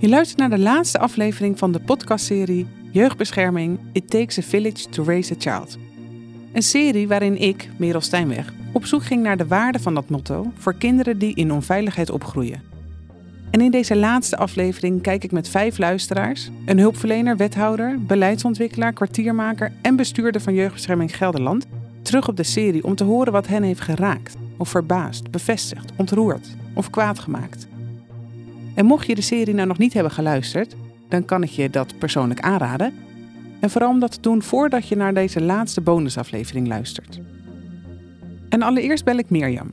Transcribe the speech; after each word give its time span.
Je 0.00 0.08
luistert 0.08 0.38
naar 0.38 0.50
de 0.50 0.58
laatste 0.58 0.98
aflevering 0.98 1.58
van 1.58 1.72
de 1.72 1.80
podcastserie 1.80 2.66
Jeugdbescherming 2.92 3.78
It 3.92 4.10
Takes 4.10 4.38
a 4.38 4.42
Village 4.42 4.88
to 4.88 5.04
Raise 5.04 5.34
a 5.34 5.36
Child. 5.38 5.78
Een 6.52 6.62
serie 6.62 7.08
waarin 7.08 7.40
ik, 7.40 7.68
Merel 7.76 8.00
Stijnweg, 8.00 8.52
op 8.72 8.84
zoek 8.84 9.04
ging 9.04 9.22
naar 9.22 9.36
de 9.36 9.46
waarde 9.46 9.78
van 9.78 9.94
dat 9.94 10.08
motto 10.08 10.52
voor 10.56 10.74
kinderen 10.74 11.18
die 11.18 11.34
in 11.34 11.52
onveiligheid 11.52 12.10
opgroeien. 12.10 12.62
En 13.50 13.60
in 13.60 13.70
deze 13.70 13.96
laatste 13.96 14.36
aflevering 14.36 15.02
kijk 15.02 15.24
ik 15.24 15.32
met 15.32 15.48
vijf 15.48 15.78
luisteraars, 15.78 16.50
een 16.66 16.78
hulpverlener, 16.78 17.36
wethouder, 17.36 18.02
beleidsontwikkelaar, 18.02 18.92
kwartiermaker 18.92 19.72
en 19.82 19.96
bestuurder 19.96 20.40
van 20.40 20.54
Jeugdbescherming 20.54 21.16
Gelderland, 21.16 21.66
terug 22.02 22.28
op 22.28 22.36
de 22.36 22.42
serie 22.42 22.84
om 22.84 22.94
te 22.94 23.04
horen 23.04 23.32
wat 23.32 23.46
hen 23.46 23.62
heeft 23.62 23.80
geraakt, 23.80 24.36
of 24.56 24.68
verbaasd, 24.68 25.30
bevestigd, 25.30 25.92
ontroerd 25.96 26.48
of 26.74 26.90
kwaad 26.90 27.18
gemaakt. 27.18 27.68
En 28.78 28.86
mocht 28.86 29.06
je 29.06 29.14
de 29.14 29.22
serie 29.22 29.54
nou 29.54 29.68
nog 29.68 29.78
niet 29.78 29.92
hebben 29.92 30.12
geluisterd, 30.12 30.76
dan 31.08 31.24
kan 31.24 31.42
ik 31.42 31.48
je 31.48 31.70
dat 31.70 31.98
persoonlijk 31.98 32.40
aanraden. 32.40 32.94
En 33.60 33.70
vooral 33.70 33.90
om 33.90 34.00
dat 34.00 34.12
te 34.12 34.20
doen 34.20 34.42
voordat 34.42 34.88
je 34.88 34.96
naar 34.96 35.14
deze 35.14 35.42
laatste 35.42 35.80
bonusaflevering 35.80 36.68
luistert. 36.68 37.20
En 38.48 38.62
allereerst 38.62 39.04
bel 39.04 39.16
ik 39.16 39.30
Mirjam, 39.30 39.70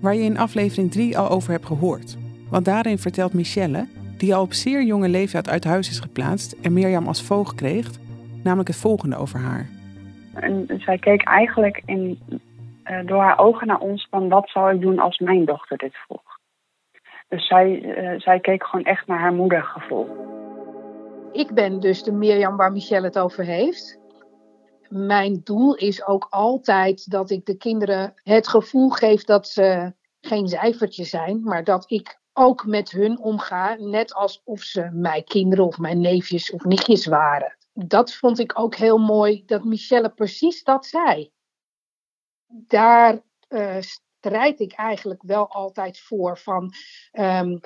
waar 0.00 0.14
je 0.14 0.22
in 0.22 0.38
aflevering 0.38 0.90
3 0.90 1.18
al 1.18 1.28
over 1.28 1.50
hebt 1.50 1.66
gehoord. 1.66 2.16
Want 2.50 2.64
daarin 2.64 2.98
vertelt 2.98 3.32
Michelle, 3.32 3.86
die 4.16 4.34
al 4.34 4.42
op 4.42 4.52
zeer 4.52 4.82
jonge 4.82 5.08
leeftijd 5.08 5.48
uit 5.48 5.64
huis 5.64 5.88
is 5.88 6.00
geplaatst 6.00 6.52
en 6.52 6.72
Mirjam 6.72 7.06
als 7.06 7.22
voogd 7.22 7.54
kreeg, 7.54 7.90
namelijk 8.42 8.68
het 8.68 8.78
volgende 8.78 9.16
over 9.16 9.38
haar. 9.38 9.68
En 10.34 10.66
zij 10.78 10.98
keek 10.98 11.22
eigenlijk 11.22 11.82
in, 11.86 12.18
uh, 12.28 13.06
door 13.06 13.20
haar 13.22 13.38
ogen 13.38 13.66
naar 13.66 13.80
ons 13.80 14.06
van 14.10 14.28
wat 14.28 14.48
zou 14.48 14.74
ik 14.74 14.80
doen 14.80 14.98
als 14.98 15.18
mijn 15.18 15.44
dochter 15.44 15.76
dit 15.76 15.94
vroeg. 15.94 16.31
Dus 17.32 17.46
zij, 17.46 17.82
uh, 17.82 18.20
zij 18.20 18.40
keek 18.40 18.64
gewoon 18.64 18.84
echt 18.84 19.06
naar 19.06 19.18
haar 19.18 19.32
moedergevoel. 19.32 20.06
Ik 21.32 21.54
ben 21.54 21.80
dus 21.80 22.02
de 22.02 22.12
Mirjam 22.12 22.56
waar 22.56 22.72
Michelle 22.72 23.06
het 23.06 23.18
over 23.18 23.44
heeft. 23.44 23.98
Mijn 24.88 25.40
doel 25.44 25.74
is 25.74 26.06
ook 26.06 26.26
altijd 26.30 27.10
dat 27.10 27.30
ik 27.30 27.46
de 27.46 27.56
kinderen 27.56 28.14
het 28.22 28.48
gevoel 28.48 28.90
geef 28.90 29.24
dat 29.24 29.48
ze 29.48 29.94
geen 30.20 30.48
cijfertje 30.48 31.04
zijn, 31.04 31.42
maar 31.42 31.64
dat 31.64 31.90
ik 31.90 32.20
ook 32.32 32.66
met 32.66 32.90
hun 32.90 33.18
omga, 33.18 33.74
net 33.74 34.14
alsof 34.14 34.60
ze 34.60 34.90
mijn 34.92 35.24
kinderen 35.24 35.66
of 35.66 35.78
mijn 35.78 36.00
neefjes 36.00 36.50
of 36.50 36.64
nichtjes 36.64 37.06
waren. 37.06 37.56
Dat 37.72 38.14
vond 38.14 38.38
ik 38.38 38.58
ook 38.58 38.74
heel 38.74 38.98
mooi 38.98 39.42
dat 39.46 39.64
Michelle 39.64 40.10
precies 40.10 40.62
dat 40.62 40.86
zei. 40.86 41.32
Daar 42.46 43.22
uh, 43.48 43.76
strijd 44.22 44.60
ik 44.60 44.72
eigenlijk 44.72 45.22
wel 45.22 45.48
altijd 45.48 46.00
voor 46.00 46.38
van 46.38 46.72
um, 47.12 47.60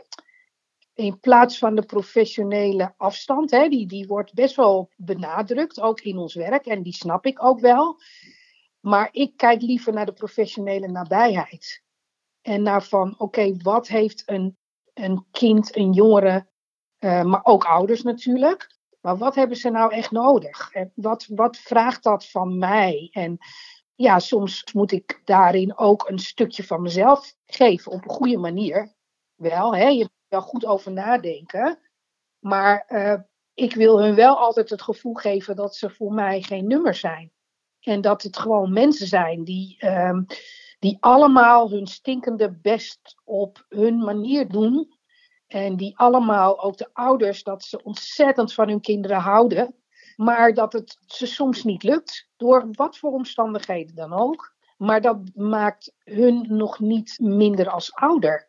in 0.94 1.20
plaats 1.20 1.58
van 1.58 1.74
de 1.74 1.82
professionele 1.82 2.94
afstand, 2.96 3.50
hè, 3.50 3.68
die, 3.68 3.86
die 3.86 4.06
wordt 4.06 4.34
best 4.34 4.56
wel 4.56 4.90
benadrukt, 4.96 5.80
ook 5.80 6.00
in 6.00 6.18
ons 6.18 6.34
werk, 6.34 6.66
en 6.66 6.82
die 6.82 6.94
snap 6.94 7.26
ik 7.26 7.44
ook 7.44 7.60
wel. 7.60 8.00
Maar 8.80 9.08
ik 9.12 9.36
kijk 9.36 9.62
liever 9.62 9.92
naar 9.92 10.06
de 10.06 10.12
professionele 10.12 10.88
nabijheid. 10.88 11.82
En 12.42 12.62
naar 12.62 12.82
van, 12.82 13.14
oké, 13.18 13.56
wat 13.56 13.88
heeft 13.88 14.22
een, 14.26 14.56
een 14.94 15.26
kind, 15.30 15.76
een 15.76 15.92
jongere, 15.92 16.46
uh, 17.00 17.22
maar 17.22 17.44
ook 17.44 17.64
ouders 17.64 18.02
natuurlijk, 18.02 18.74
maar 19.00 19.16
wat 19.16 19.34
hebben 19.34 19.56
ze 19.56 19.70
nou 19.70 19.92
echt 19.92 20.10
nodig? 20.10 20.72
Wat, 20.94 21.26
wat 21.28 21.56
vraagt 21.56 22.02
dat 22.02 22.30
van 22.30 22.58
mij? 22.58 23.08
En 23.12 23.38
ja, 23.96 24.18
soms 24.18 24.72
moet 24.72 24.92
ik 24.92 25.20
daarin 25.24 25.78
ook 25.78 26.08
een 26.08 26.18
stukje 26.18 26.64
van 26.64 26.82
mezelf 26.82 27.34
geven 27.46 27.92
op 27.92 28.04
een 28.04 28.10
goede 28.10 28.38
manier. 28.38 28.94
Wel, 29.34 29.74
hè, 29.74 29.88
je 29.88 29.98
moet 29.98 30.10
wel 30.28 30.42
goed 30.42 30.66
over 30.66 30.92
nadenken. 30.92 31.78
Maar 32.38 32.86
uh, 32.88 33.20
ik 33.54 33.74
wil 33.74 34.02
hun 34.02 34.14
wel 34.14 34.38
altijd 34.38 34.70
het 34.70 34.82
gevoel 34.82 35.14
geven 35.14 35.56
dat 35.56 35.76
ze 35.76 35.90
voor 35.90 36.12
mij 36.12 36.42
geen 36.42 36.66
nummer 36.66 36.94
zijn. 36.94 37.32
En 37.80 38.00
dat 38.00 38.22
het 38.22 38.38
gewoon 38.38 38.72
mensen 38.72 39.06
zijn 39.06 39.44
die, 39.44 39.76
uh, 39.80 40.18
die 40.78 40.96
allemaal 41.00 41.70
hun 41.70 41.86
stinkende 41.86 42.58
best 42.62 43.20
op 43.24 43.64
hun 43.68 43.98
manier 43.98 44.48
doen. 44.48 44.94
En 45.46 45.76
die 45.76 45.98
allemaal, 45.98 46.60
ook 46.60 46.76
de 46.76 46.90
ouders, 46.92 47.42
dat 47.42 47.62
ze 47.62 47.82
ontzettend 47.82 48.54
van 48.54 48.68
hun 48.68 48.80
kinderen 48.80 49.20
houden. 49.20 49.74
Maar 50.16 50.54
dat 50.54 50.72
het 50.72 50.98
ze 51.06 51.26
soms 51.26 51.64
niet 51.64 51.82
lukt, 51.82 52.28
door 52.36 52.68
wat 52.72 52.98
voor 52.98 53.12
omstandigheden 53.12 53.94
dan 53.94 54.12
ook. 54.12 54.54
Maar 54.76 55.00
dat 55.00 55.18
maakt 55.34 55.92
hun 56.04 56.46
nog 56.48 56.80
niet 56.80 57.18
minder 57.20 57.70
als 57.70 57.94
ouder. 57.94 58.46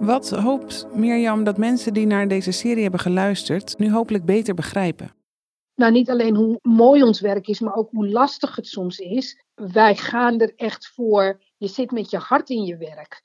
Wat 0.00 0.30
hoopt 0.30 0.86
Mirjam 0.94 1.44
dat 1.44 1.58
mensen 1.58 1.94
die 1.94 2.06
naar 2.06 2.28
deze 2.28 2.50
serie 2.50 2.82
hebben 2.82 3.00
geluisterd 3.00 3.78
nu 3.78 3.90
hopelijk 3.90 4.24
beter 4.24 4.54
begrijpen? 4.54 5.10
Nou, 5.74 5.92
niet 5.92 6.10
alleen 6.10 6.36
hoe 6.36 6.58
mooi 6.62 7.02
ons 7.02 7.20
werk 7.20 7.46
is, 7.46 7.60
maar 7.60 7.74
ook 7.74 7.90
hoe 7.90 8.08
lastig 8.08 8.56
het 8.56 8.66
soms 8.66 8.98
is. 8.98 9.42
Wij 9.54 9.96
gaan 9.96 10.40
er 10.40 10.52
echt 10.56 10.92
voor. 10.94 11.40
Je 11.56 11.68
zit 11.68 11.90
met 11.90 12.10
je 12.10 12.16
hart 12.16 12.50
in 12.50 12.62
je 12.62 12.76
werk. 12.76 13.22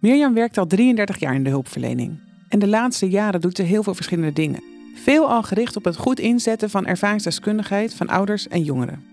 Mirjam 0.00 0.34
werkt 0.34 0.58
al 0.58 0.66
33 0.66 1.18
jaar 1.18 1.34
in 1.34 1.44
de 1.44 1.50
hulpverlening. 1.50 2.20
En 2.48 2.58
de 2.58 2.68
laatste 2.68 3.08
jaren 3.08 3.40
doet 3.40 3.56
ze 3.56 3.62
heel 3.62 3.82
veel 3.82 3.94
verschillende 3.94 4.32
dingen. 4.32 4.77
Veel 5.02 5.28
al 5.28 5.42
gericht 5.42 5.76
op 5.76 5.84
het 5.84 5.96
goed 5.96 6.18
inzetten 6.18 6.70
van 6.70 6.86
ervaringsdeskundigheid 6.86 7.94
van 7.94 8.08
ouders 8.08 8.48
en 8.48 8.62
jongeren. 8.62 9.04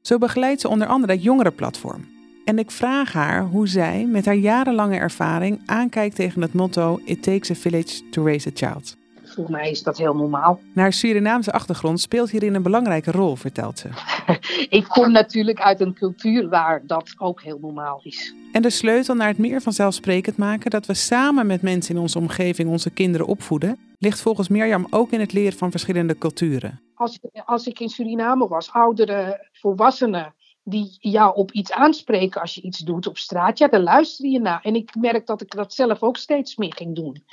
Zo 0.00 0.18
begeleidt 0.18 0.60
ze 0.60 0.68
onder 0.68 0.86
andere 0.86 1.12
het 1.12 1.22
Jongerenplatform. 1.22 2.06
En 2.44 2.58
ik 2.58 2.70
vraag 2.70 3.12
haar 3.12 3.44
hoe 3.44 3.68
zij 3.68 4.04
met 4.04 4.24
haar 4.24 4.34
jarenlange 4.34 4.96
ervaring 4.96 5.60
aankijkt 5.66 6.14
tegen 6.14 6.42
het 6.42 6.52
motto 6.52 7.00
It 7.04 7.22
takes 7.22 7.50
a 7.50 7.54
village 7.54 8.08
to 8.10 8.24
raise 8.24 8.48
a 8.48 8.50
child. 8.54 8.96
Voor 9.38 9.50
mij 9.50 9.70
is 9.70 9.82
dat 9.82 9.98
heel 9.98 10.14
normaal. 10.14 10.60
Naar 10.72 10.92
Surinaamse 10.92 11.52
achtergrond 11.52 12.00
speelt 12.00 12.30
hierin 12.30 12.54
een 12.54 12.62
belangrijke 12.62 13.10
rol, 13.10 13.36
vertelt 13.36 13.78
ze. 13.78 13.88
ik 14.78 14.84
kom 14.88 15.12
natuurlijk 15.12 15.60
uit 15.60 15.80
een 15.80 15.94
cultuur 15.94 16.48
waar 16.48 16.82
dat 16.86 17.14
ook 17.18 17.42
heel 17.42 17.58
normaal 17.60 18.00
is. 18.02 18.34
En 18.52 18.62
de 18.62 18.70
sleutel 18.70 19.14
naar 19.14 19.28
het 19.28 19.38
meer 19.38 19.60
vanzelfsprekend 19.60 20.36
maken 20.36 20.70
dat 20.70 20.86
we 20.86 20.94
samen 20.94 21.46
met 21.46 21.62
mensen 21.62 21.94
in 21.94 22.00
onze 22.00 22.18
omgeving 22.18 22.68
onze 22.68 22.90
kinderen 22.90 23.26
opvoeden, 23.26 23.78
ligt 23.98 24.20
volgens 24.20 24.48
Mirjam 24.48 24.86
ook 24.90 25.10
in 25.10 25.20
het 25.20 25.32
leren 25.32 25.58
van 25.58 25.70
verschillende 25.70 26.18
culturen. 26.18 26.80
Als, 26.94 27.18
als 27.44 27.66
ik 27.66 27.80
in 27.80 27.88
Suriname 27.88 28.48
was, 28.48 28.72
oudere 28.72 29.48
volwassenen 29.52 30.34
die 30.62 30.96
jou 30.98 31.36
op 31.36 31.52
iets 31.52 31.72
aanspreken 31.72 32.40
als 32.40 32.54
je 32.54 32.60
iets 32.60 32.78
doet 32.78 33.06
op 33.06 33.18
straat, 33.18 33.58
ja, 33.58 33.68
daar 33.68 33.80
luister 33.80 34.30
je 34.30 34.40
naar. 34.40 34.60
En 34.62 34.74
ik 34.74 34.94
merk 34.94 35.26
dat 35.26 35.40
ik 35.40 35.50
dat 35.50 35.74
zelf 35.74 36.02
ook 36.02 36.16
steeds 36.16 36.56
meer 36.56 36.74
ging 36.76 36.94
doen. 36.94 37.24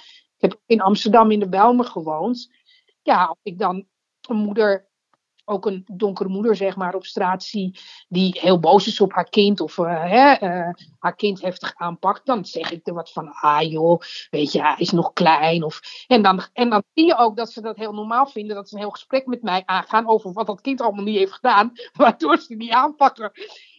Heb 0.45 0.61
in 0.65 0.81
Amsterdam 0.81 1.31
in 1.31 1.39
de 1.39 1.49
Bijlmer 1.49 1.85
gewoond. 1.85 2.51
Ja, 3.01 3.25
als 3.25 3.39
ik 3.43 3.59
dan 3.59 3.85
een 4.21 4.37
moeder 4.37 4.87
ook 5.45 5.65
een 5.65 5.83
donkere 5.91 6.29
moeder, 6.29 6.55
zeg 6.55 6.75
maar, 6.75 6.95
op 6.95 7.05
straat 7.05 7.43
zie. 7.43 7.79
die 8.07 8.39
heel 8.39 8.59
boos 8.59 8.87
is 8.87 9.01
op 9.01 9.13
haar 9.13 9.29
kind. 9.29 9.59
of 9.59 9.77
uh, 9.77 10.03
hè, 10.03 10.31
uh, 10.31 10.73
haar 10.99 11.15
kind 11.15 11.41
heftig 11.41 11.73
aanpakt. 11.75 12.25
dan 12.25 12.45
zeg 12.45 12.71
ik 12.71 12.87
er 12.87 12.93
wat 12.93 13.11
van. 13.11 13.31
Ah 13.31 13.71
joh, 13.71 14.01
weet 14.29 14.51
je, 14.51 14.61
hij 14.61 14.75
is 14.77 14.91
nog 14.91 15.13
klein. 15.13 15.63
Of, 15.63 15.79
en, 16.07 16.21
dan, 16.21 16.41
en 16.53 16.69
dan 16.69 16.83
zie 16.93 17.05
je 17.05 17.17
ook 17.17 17.37
dat 17.37 17.51
ze 17.51 17.61
dat 17.61 17.75
heel 17.75 17.93
normaal 17.93 18.27
vinden. 18.27 18.55
dat 18.55 18.69
ze 18.69 18.75
een 18.75 18.81
heel 18.81 18.89
gesprek 18.89 19.25
met 19.25 19.41
mij 19.41 19.63
aangaan. 19.65 20.07
over 20.07 20.33
wat 20.33 20.47
dat 20.47 20.61
kind 20.61 20.81
allemaal 20.81 21.03
niet 21.03 21.17
heeft 21.17 21.33
gedaan. 21.33 21.71
waardoor 21.93 22.37
ze 22.37 22.57
die 22.57 22.75
aanpakken. 22.75 23.31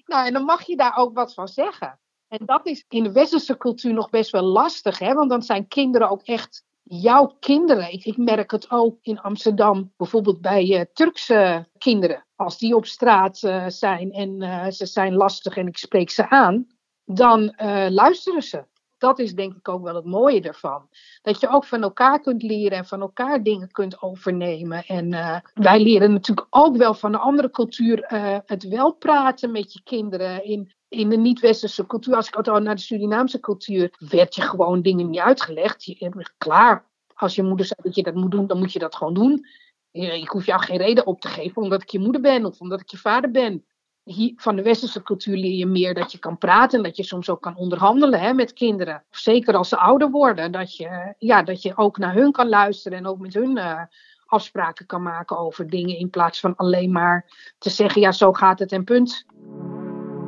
Nou, 0.04 0.26
en 0.26 0.32
dan 0.32 0.44
mag 0.44 0.66
je 0.66 0.76
daar 0.76 0.96
ook 0.96 1.14
wat 1.14 1.34
van 1.34 1.48
zeggen. 1.48 2.00
En 2.28 2.46
dat 2.46 2.66
is 2.66 2.84
in 2.88 3.02
de 3.02 3.12
westerse 3.12 3.56
cultuur 3.56 3.92
nog 3.92 4.10
best 4.10 4.30
wel 4.30 4.42
lastig, 4.42 4.98
hè? 4.98 5.14
want 5.14 5.30
dan 5.30 5.42
zijn 5.42 5.68
kinderen 5.68 6.10
ook 6.10 6.22
echt 6.22 6.64
jouw 6.82 7.36
kinderen. 7.40 7.92
Ik, 7.92 8.16
merk 8.16 8.50
het 8.50 8.70
ook 8.70 8.98
in 9.02 9.20
Amsterdam, 9.20 9.92
bijvoorbeeld 9.96 10.40
bij 10.40 10.66
uh, 10.66 10.80
Turkse 10.92 11.68
kinderen. 11.78 12.26
Als 12.36 12.58
die 12.58 12.76
op 12.76 12.86
straat 12.86 13.42
uh, 13.42 13.64
zijn 13.68 14.12
en 14.12 14.42
uh, 14.42 14.68
ze 14.68 14.86
zijn 14.86 15.14
lastig 15.14 15.56
en 15.56 15.66
ik 15.66 15.78
spreek 15.78 16.10
ze 16.10 16.28
aan, 16.28 16.66
dan 17.04 17.54
luisteren 17.90 18.42
ze. 18.42 18.64
Dat 18.98 19.18
is 19.18 19.34
denk 19.34 19.54
ik 19.54 19.68
ook 19.68 19.82
wel 19.82 19.94
het 19.94 20.04
mooie 20.04 20.40
ervan. 20.40 20.88
Dat 21.22 21.40
je 21.40 21.48
ook 21.48 21.64
van 21.64 21.82
elkaar 21.82 22.20
kunt 22.20 22.42
leren 22.42 22.78
en 22.78 22.86
van 22.86 23.00
elkaar 23.00 23.42
dingen 23.42 23.70
kunt 23.70 24.02
overnemen. 24.02 24.84
En 24.86 25.10
wij 25.54 25.80
leren 25.82 26.12
natuurlijk 26.12 26.46
ook 26.50 26.76
wel 26.76 26.94
van 26.94 27.12
de 27.12 27.18
andere 27.18 27.50
cultuur 27.50 28.04
het 28.46 28.68
wel 28.68 28.92
praten 28.92 29.50
met 29.50 29.72
je 29.72 29.80
kinderen. 29.82 30.44
In 30.44 30.74
in 30.88 31.08
de 31.08 31.16
niet-westerse 31.16 31.86
cultuur, 31.86 32.14
als 32.14 32.28
ik 32.28 32.46
naar 32.46 32.74
de 32.74 32.80
Surinaamse 32.80 33.40
cultuur, 33.40 33.94
werd 33.98 34.34
je 34.34 34.42
gewoon 34.42 34.82
dingen 34.82 35.10
niet 35.10 35.20
uitgelegd. 35.20 35.84
Je, 35.84 36.30
klaar, 36.38 36.86
als 37.14 37.34
je 37.34 37.42
moeder 37.42 37.66
zei 37.66 37.80
dat 37.82 37.94
je 37.94 38.02
dat 38.02 38.14
moet 38.14 38.30
doen, 38.30 38.46
dan 38.46 38.58
moet 38.58 38.72
je 38.72 38.78
dat 38.78 38.96
gewoon 38.96 39.14
doen. 39.14 39.46
Ik 39.90 40.28
hoef 40.28 40.46
jou 40.46 40.60
geen 40.60 40.76
reden 40.76 41.06
op 41.06 41.20
te 41.20 41.28
geven 41.28 41.62
omdat 41.62 41.82
ik 41.82 41.88
je 41.88 41.98
moeder 41.98 42.20
ben 42.20 42.44
of 42.44 42.60
omdat 42.60 42.80
ik 42.80 42.90
je 42.90 42.96
vader 42.96 43.30
ben. 43.30 43.64
Hier, 44.06 44.32
van 44.36 44.56
de 44.56 44.62
westerse 44.62 45.02
cultuur 45.02 45.36
leer 45.36 45.56
je 45.56 45.66
meer 45.66 45.94
dat 45.94 46.12
je 46.12 46.18
kan 46.18 46.38
praten, 46.38 46.82
dat 46.82 46.96
je 46.96 47.02
soms 47.02 47.30
ook 47.30 47.42
kan 47.42 47.56
onderhandelen 47.56 48.20
hè, 48.20 48.32
met 48.32 48.52
kinderen. 48.52 49.02
Zeker 49.10 49.54
als 49.54 49.68
ze 49.68 49.76
ouder 49.76 50.10
worden, 50.10 50.52
dat 50.52 50.76
je, 50.76 51.14
ja, 51.18 51.42
dat 51.42 51.62
je 51.62 51.76
ook 51.76 51.98
naar 51.98 52.14
hun 52.14 52.32
kan 52.32 52.48
luisteren 52.48 52.98
en 52.98 53.06
ook 53.06 53.18
met 53.18 53.34
hun 53.34 53.56
uh, 53.56 53.80
afspraken 54.26 54.86
kan 54.86 55.02
maken 55.02 55.38
over 55.38 55.70
dingen. 55.70 55.98
In 55.98 56.10
plaats 56.10 56.40
van 56.40 56.56
alleen 56.56 56.92
maar 56.92 57.24
te 57.58 57.70
zeggen, 57.70 58.00
ja, 58.00 58.12
zo 58.12 58.32
gaat 58.32 58.58
het 58.58 58.72
en 58.72 58.84
punt. 58.84 59.24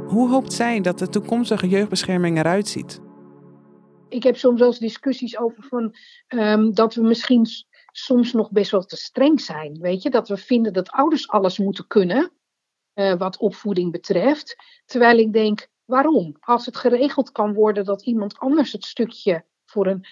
Hoe 0.07 0.29
hoopt 0.29 0.53
zij 0.53 0.81
dat 0.81 0.99
de 0.99 1.09
toekomstige 1.09 1.69
jeugdbescherming 1.69 2.39
eruit 2.39 2.69
ziet? 2.69 3.01
Ik 4.09 4.23
heb 4.23 4.37
soms 4.37 4.59
wel 4.59 4.69
eens 4.69 4.79
discussies 4.79 5.39
over 5.39 5.63
van, 5.63 5.95
ehm, 6.27 6.71
dat 6.73 6.95
we 6.95 7.03
misschien 7.03 7.47
soms 7.93 8.33
nog 8.33 8.51
best 8.51 8.71
wel 8.71 8.85
te 8.85 8.97
streng 8.97 9.41
zijn. 9.41 9.79
Weet 9.81 10.03
je, 10.03 10.11
dat 10.11 10.29
we 10.29 10.37
vinden 10.37 10.73
dat 10.73 10.91
ouders 10.91 11.29
alles 11.29 11.59
moeten 11.59 11.87
kunnen. 11.87 12.33
Uh, 12.99 13.15
wat 13.15 13.37
opvoeding 13.37 13.93
betreft. 13.93 14.57
Terwijl 14.85 15.19
ik 15.19 15.33
denk, 15.33 15.69
waarom? 15.85 16.37
Als 16.41 16.67
het 16.67 16.77
geregeld 16.77 17.33
kan 17.33 17.55
worden 17.55 17.85
dat 17.85 18.03
iemand 18.03 18.39
anders 18.39 18.73
het 18.73 18.85
stukje 18.85 19.45
voor 19.65 19.87
een 19.87 20.05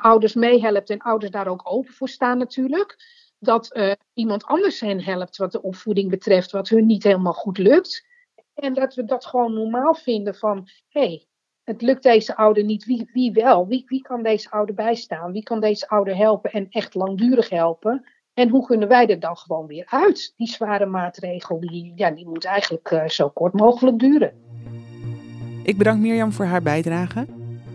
ouders 0.00 0.34
meehelpt 0.34 0.90
en 0.90 0.98
ouders 0.98 1.30
daar 1.30 1.46
ook 1.46 1.60
open 1.64 1.92
voor 1.92 2.08
staan 2.08 2.38
natuurlijk. 2.38 2.96
Dat 3.38 3.76
uh, 3.76 3.92
iemand 4.12 4.44
anders 4.44 4.80
hen 4.80 5.02
helpt 5.02 5.36
wat 5.36 5.52
de 5.52 5.62
opvoeding 5.62 6.10
betreft, 6.10 6.50
wat 6.50 6.68
hun 6.68 6.86
niet 6.86 7.02
helemaal 7.02 7.32
goed 7.32 7.58
lukt. 7.58 8.06
En 8.54 8.74
dat 8.74 8.94
we 8.94 9.04
dat 9.04 9.26
gewoon 9.26 9.54
normaal 9.54 9.94
vinden 9.94 10.34
van, 10.34 10.68
hé, 10.88 11.00
hey, 11.00 11.26
het 11.64 11.82
lukt 11.82 12.02
deze 12.02 12.36
ouder 12.36 12.64
niet, 12.64 12.84
wie, 12.84 13.10
wie 13.12 13.32
wel? 13.32 13.66
Wie, 13.66 13.82
wie 13.86 14.02
kan 14.02 14.22
deze 14.22 14.50
ouder 14.50 14.74
bijstaan? 14.74 15.32
Wie 15.32 15.42
kan 15.42 15.60
deze 15.60 15.88
ouder 15.88 16.16
helpen 16.16 16.50
en 16.50 16.66
echt 16.70 16.94
langdurig 16.94 17.48
helpen? 17.48 18.04
En 18.40 18.48
hoe 18.48 18.66
kunnen 18.66 18.88
wij 18.88 19.06
er 19.06 19.20
dan 19.20 19.36
gewoon 19.36 19.66
weer 19.66 19.86
uit? 19.86 20.32
Die 20.36 20.46
zware 20.46 20.86
maatregel, 20.86 21.60
die, 21.60 21.92
ja, 21.94 22.10
die 22.10 22.28
moet 22.28 22.44
eigenlijk 22.44 22.90
uh, 22.90 23.08
zo 23.08 23.28
kort 23.28 23.52
mogelijk 23.52 23.98
duren. 23.98 24.32
Ik 25.62 25.78
bedank 25.78 26.00
Mirjam 26.00 26.32
voor 26.32 26.44
haar 26.44 26.62
bijdrage. 26.62 27.26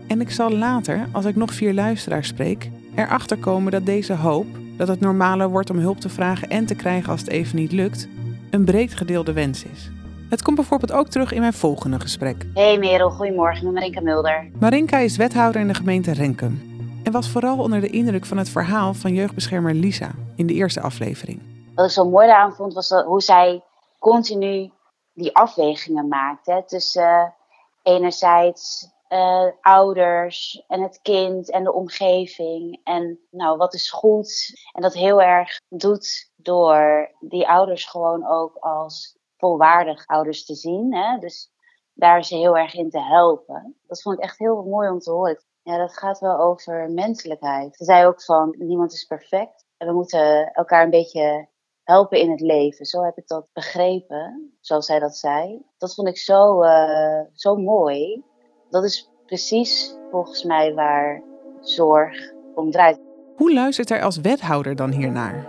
En 0.06 0.20
ik 0.20 0.30
zal 0.30 0.50
later, 0.50 1.08
als 1.12 1.24
ik 1.24 1.36
nog 1.36 1.52
vier 1.52 1.74
luisteraars 1.74 2.28
spreek, 2.28 2.70
erachter 2.94 3.38
komen 3.38 3.72
dat 3.72 3.86
deze 3.86 4.14
hoop, 4.14 4.46
dat 4.76 4.88
het 4.88 5.00
normaler 5.00 5.48
wordt 5.48 5.70
om 5.70 5.78
hulp 5.78 6.00
te 6.00 6.08
vragen 6.08 6.48
en 6.48 6.66
te 6.66 6.74
krijgen 6.74 7.10
als 7.10 7.20
het 7.20 7.30
even 7.30 7.56
niet 7.56 7.72
lukt, 7.72 8.08
een 8.50 8.64
breed 8.64 8.94
gedeelde 8.94 9.32
wens 9.32 9.64
is. 9.64 9.90
Het 10.30 10.42
komt 10.42 10.56
bijvoorbeeld 10.56 10.92
ook 10.92 11.08
terug 11.08 11.32
in 11.32 11.40
mijn 11.40 11.52
volgende 11.52 12.00
gesprek. 12.00 12.46
Hey 12.54 12.78
Merel, 12.78 13.10
goedemorgen, 13.10 13.56
ik 13.56 13.62
ben 13.62 13.72
Marinka 13.72 14.00
Mulder. 14.00 14.50
Marinka 14.58 14.98
is 14.98 15.16
wethouder 15.16 15.60
in 15.60 15.68
de 15.68 15.74
gemeente 15.74 16.12
Renkum. 16.12 16.60
En 17.02 17.12
was 17.12 17.30
vooral 17.30 17.58
onder 17.58 17.80
de 17.80 17.90
indruk 17.90 18.24
van 18.24 18.38
het 18.38 18.48
verhaal 18.48 18.94
van 18.94 19.14
jeugdbeschermer 19.14 19.74
Lisa 19.74 20.14
in 20.36 20.46
de 20.46 20.54
eerste 20.54 20.80
aflevering. 20.80 21.42
Wat 21.74 21.84
ik 21.84 21.90
zo 21.90 22.08
mooi 22.08 22.26
daaraan 22.26 22.54
vond, 22.54 22.74
was 22.74 22.90
hoe 22.90 23.22
zij 23.22 23.62
continu 23.98 24.72
die 25.12 25.36
afwegingen 25.36 26.08
maakte 26.08 26.62
tussen 26.66 27.02
uh, 27.02 27.28
enerzijds 27.82 28.94
uh, 29.08 29.46
ouders 29.60 30.64
en 30.68 30.82
het 30.82 31.00
kind 31.02 31.50
en 31.50 31.64
de 31.64 31.72
omgeving. 31.72 32.80
En 32.84 33.20
nou, 33.30 33.56
wat 33.56 33.74
is 33.74 33.90
goed? 33.90 34.60
En 34.72 34.82
dat 34.82 34.94
heel 34.94 35.22
erg 35.22 35.60
doet 35.68 36.30
door 36.36 37.10
die 37.20 37.48
ouders 37.48 37.84
gewoon 37.84 38.26
ook 38.26 38.56
als 38.56 39.16
volwaardig 39.36 40.06
ouders 40.06 40.44
te 40.44 40.54
zien. 40.54 40.94
Hè? 40.94 41.18
Dus 41.18 41.50
daar 41.92 42.24
ze 42.24 42.36
heel 42.36 42.56
erg 42.56 42.74
in 42.74 42.90
te 42.90 43.02
helpen. 43.02 43.76
Dat 43.86 44.02
vond 44.02 44.18
ik 44.18 44.24
echt 44.24 44.38
heel 44.38 44.64
mooi 44.64 44.88
om 44.88 44.98
te 44.98 45.10
horen. 45.10 45.44
Ja, 45.62 45.78
dat 45.78 45.98
gaat 45.98 46.18
wel 46.18 46.38
over 46.38 46.90
menselijkheid. 46.90 47.76
Ze 47.76 47.84
zei 47.84 48.06
ook 48.06 48.22
van, 48.22 48.54
niemand 48.58 48.92
is 48.92 49.04
perfect. 49.04 49.65
En 49.76 49.86
we 49.86 49.92
moeten 49.92 50.52
elkaar 50.52 50.84
een 50.84 50.90
beetje 50.90 51.48
helpen 51.82 52.20
in 52.20 52.30
het 52.30 52.40
leven. 52.40 52.86
Zo 52.86 53.02
heb 53.02 53.16
ik 53.16 53.26
dat 53.26 53.46
begrepen, 53.52 54.56
zoals 54.60 54.86
zij 54.86 54.98
dat 54.98 55.16
zei. 55.16 55.62
Dat 55.78 55.94
vond 55.94 56.08
ik 56.08 56.18
zo, 56.18 56.62
uh, 56.62 57.20
zo 57.32 57.56
mooi. 57.56 58.24
Dat 58.70 58.84
is 58.84 59.10
precies 59.26 59.96
volgens 60.10 60.44
mij 60.44 60.74
waar 60.74 61.22
zorg 61.60 62.32
om 62.54 62.70
draait. 62.70 63.00
Hoe 63.36 63.54
luistert 63.54 63.88
hij 63.88 64.02
als 64.02 64.20
wethouder 64.20 64.76
dan 64.76 64.90
hiernaar? 64.90 65.46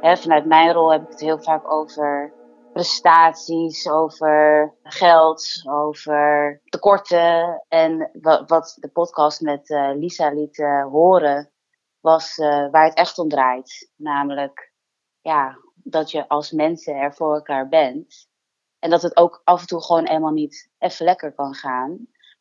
He, 0.00 0.16
vanuit 0.16 0.46
mijn 0.46 0.72
rol 0.72 0.92
heb 0.92 1.02
ik 1.02 1.08
het 1.08 1.20
heel 1.20 1.42
vaak 1.42 1.72
over 1.72 2.32
prestaties, 2.72 3.88
over 3.88 4.74
geld, 4.82 5.62
over 5.70 6.60
tekorten. 6.64 7.64
En 7.68 8.10
wat 8.46 8.76
de 8.80 8.88
podcast 8.88 9.40
met 9.40 9.70
uh, 9.70 9.90
Lisa 9.94 10.30
liet 10.30 10.58
uh, 10.58 10.84
horen, 10.84 11.51
was 12.02 12.38
uh, 12.38 12.70
waar 12.70 12.84
het 12.84 12.94
echt 12.94 13.18
om 13.18 13.28
draait. 13.28 13.90
Namelijk, 13.96 14.72
ja, 15.20 15.58
dat 15.74 16.10
je 16.10 16.28
als 16.28 16.50
mensen 16.50 16.94
er 16.94 17.14
voor 17.14 17.34
elkaar 17.34 17.68
bent. 17.68 18.28
En 18.78 18.90
dat 18.90 19.02
het 19.02 19.16
ook 19.16 19.40
af 19.44 19.60
en 19.60 19.66
toe 19.66 19.82
gewoon 19.82 20.06
helemaal 20.06 20.32
niet 20.32 20.70
even 20.78 21.04
lekker 21.04 21.34
kan 21.34 21.54
gaan. 21.54 21.90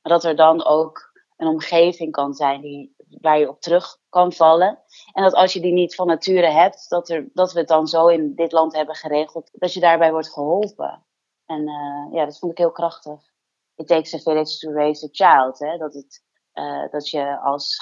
Maar 0.02 0.12
dat 0.12 0.24
er 0.24 0.36
dan 0.36 0.66
ook 0.66 1.12
een 1.38 1.48
omgeving 1.48 2.12
kan 2.12 2.34
zijn 2.34 2.62
die, 2.62 2.96
waar 3.22 3.40
je 3.40 3.50
op 3.50 3.62
terug 3.62 3.98
kan 4.10 4.34
vallen. 4.34 4.84
En 5.14 5.24
dat 5.24 5.34
als 5.34 5.54
je 5.54 5.60
die 5.60 5.74
niet 5.74 5.96
van 5.96 6.08
nature 6.08 6.52
hebt, 6.52 6.90
dat, 6.90 7.10
er, 7.10 7.30
dat 7.34 7.54
we 7.54 7.60
het 7.60 7.68
dan 7.68 7.88
zo 7.88 8.08
in 8.08 8.36
dit 8.36 8.52
land 8.52 8.74
hebben 8.74 8.96
geregeld, 8.96 9.50
dat 9.54 9.74
je 9.74 9.80
daarbij 9.80 10.12
wordt 10.12 10.34
geholpen. 10.34 11.06
En 11.46 11.62
uh, 11.62 12.14
ja, 12.14 12.26
dat 12.26 12.40
vond 12.40 12.52
ik 12.52 12.58
heel 12.58 12.72
krachtig. 12.72 13.20
It 13.76 13.88
takes 13.88 14.14
a 14.14 14.18
village 14.18 14.58
to 14.58 14.72
raise 14.72 15.06
a 15.06 15.10
child. 15.12 15.60
Hè? 15.60 15.78
Dat, 15.78 15.94
het, 15.94 16.24
uh, 16.54 16.90
dat 16.92 17.10
je 17.10 17.40
als 17.40 17.76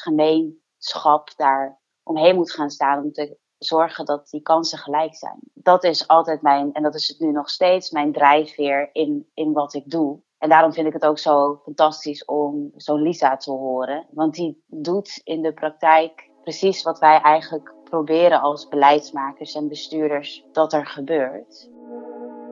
gemeenschap 0.79 1.33
daar 1.35 1.79
omheen 2.03 2.35
moet 2.35 2.51
gaan 2.51 2.69
staan 2.69 3.03
om 3.03 3.11
te 3.11 3.37
zorgen 3.57 4.05
dat 4.05 4.29
die 4.29 4.41
kansen 4.41 4.77
gelijk 4.77 5.15
zijn. 5.15 5.39
Dat 5.53 5.83
is 5.83 6.07
altijd 6.07 6.41
mijn, 6.41 6.73
en 6.73 6.83
dat 6.83 6.95
is 6.95 7.07
het 7.07 7.19
nu 7.19 7.31
nog 7.31 7.49
steeds, 7.49 7.91
mijn 7.91 8.11
drijfveer 8.11 8.89
in, 8.93 9.29
in 9.33 9.53
wat 9.53 9.73
ik 9.73 9.89
doe. 9.89 10.19
En 10.37 10.49
daarom 10.49 10.73
vind 10.73 10.87
ik 10.87 10.93
het 10.93 11.05
ook 11.05 11.19
zo 11.19 11.59
fantastisch 11.63 12.25
om 12.25 12.71
zo'n 12.75 13.01
Lisa 13.01 13.37
te 13.37 13.51
horen. 13.51 14.07
Want 14.11 14.33
die 14.33 14.63
doet 14.67 15.21
in 15.23 15.41
de 15.41 15.53
praktijk 15.53 16.29
precies 16.41 16.83
wat 16.83 16.99
wij 16.99 17.21
eigenlijk 17.21 17.73
proberen 17.83 18.41
als 18.41 18.67
beleidsmakers 18.67 19.55
en 19.55 19.67
bestuurders 19.67 20.45
dat 20.51 20.73
er 20.73 20.85
gebeurt. 20.85 21.69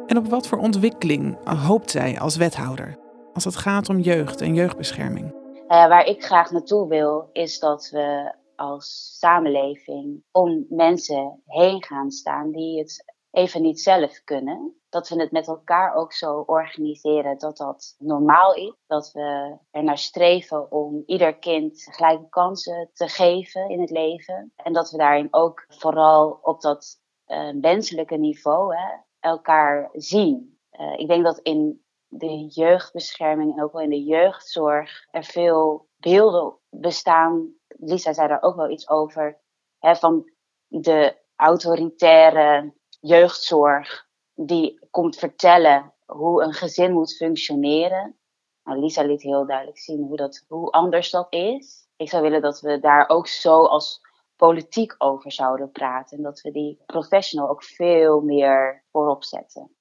En 0.06 0.18
op 0.18 0.27
wat 0.27 0.47
voor 0.47 0.57
ontwikkeling 0.57 1.50
hoopt 1.50 1.91
zij 1.91 2.19
als 2.19 2.35
wethouder 2.35 3.06
als 3.33 3.45
het 3.45 3.56
gaat 3.56 3.89
om 3.89 4.00
jeugd 4.00 4.41
en 4.41 4.53
jeugdbescherming? 4.53 5.46
Uh, 5.68 5.88
waar 5.88 6.06
ik 6.06 6.24
graag 6.24 6.52
naartoe 6.52 6.88
wil, 6.88 7.30
is 7.31 7.60
dat 7.60 7.90
we 7.90 8.34
als 8.56 9.18
samenleving 9.19 10.24
om 10.31 10.66
mensen 10.69 11.42
heen 11.46 11.84
gaan 11.84 12.12
staan 12.12 12.52
die 12.52 12.80
het 12.80 13.16
even 13.31 13.62
niet 13.62 13.80
zelf 13.80 14.24
kunnen. 14.24 14.75
Dat 14.90 15.10
we 15.10 15.22
het 15.22 15.31
met 15.31 15.48
elkaar 15.48 15.96
ook 15.96 16.14
zo 16.14 16.44
organiseren 16.46 17.38
dat 17.38 17.58
dat 17.58 17.96
normaal 17.98 18.54
is. 18.54 18.74
Dat 18.86 19.12
we 19.12 19.58
er 19.72 19.84
naar 19.84 19.98
streven 19.98 20.72
om 20.72 21.04
ieder 21.06 21.38
kind 21.38 21.88
gelijke 21.92 22.30
kansen 22.30 22.90
te 22.94 23.08
geven 23.08 23.69
in 23.69 23.81
het 23.81 23.90
leven. 23.90 24.54
En 24.56 24.74
dat 24.74 24.92
we 24.92 24.98
daarin 24.98 25.28
ook 25.31 25.66
vooral 25.68 26.40
op 26.42 26.62
dat 26.62 27.00
uh, 27.28 27.54
menselijke 27.54 28.18
niveau 28.18 28.75
hè, 28.75 28.96
elkaar 29.19 29.90
zien. 29.94 30.60
Uh, 30.72 31.00
ik 31.00 31.08
denk 31.08 31.24
dat 31.24 31.40
in 31.40 31.86
de 32.18 32.46
jeugdbescherming 32.48 33.54
en 33.54 33.64
ook 33.64 33.72
wel 33.72 33.81
in 33.81 33.90
de 33.90 34.04
jeugdzorg 34.04 35.08
er 35.12 35.24
veel 35.24 35.88
beelden 35.98 36.58
bestaan. 36.69 37.54
Lisa 37.68 38.14
zei 38.14 38.28
daar 38.28 38.42
ook 38.42 38.56
wel 38.56 38.69
iets 38.69 38.90
over. 38.90 39.40
Hè, 39.80 39.96
van 39.96 40.31
de 40.68 41.18
autoritaire 41.36 42.74
jeugdzorg 43.00 44.07
die 44.33 44.88
komt 44.90 45.16
vertellen 45.16 45.94
hoe 46.06 46.44
een 46.44 46.54
gezin 46.54 46.94
moet 46.94 47.16
functioneren. 47.16 48.18
Nou, 48.64 48.80
Lisa 48.80 49.04
liet 49.04 49.21
heel 49.21 49.45
duidelijk 49.45 49.78
zien 49.78 50.04
hoe, 50.04 50.18
dat, 50.18 50.45
hoe 50.47 50.71
anders 50.71 51.09
dat 51.09 51.28
is. 51.30 51.88
Ik 51.95 52.09
zou 52.09 52.24
willen 52.24 52.42
dat 52.42 52.59
we 52.59 52.80
daar 52.80 53.09
ook 53.09 53.28
zo 53.28 53.66
als 53.66 54.02
politiek 54.36 54.95
over 54.97 55.31
zouden 55.31 55.71
praten. 55.71 56.18
En 56.18 56.24
dat 56.24 56.42
we 56.42 56.52
die 56.52 56.81
professional 56.86 57.50
ook 57.50 57.64
veel 57.64 58.21
meer 58.21 58.86
voorop 58.92 59.24
zetten. 59.24 59.77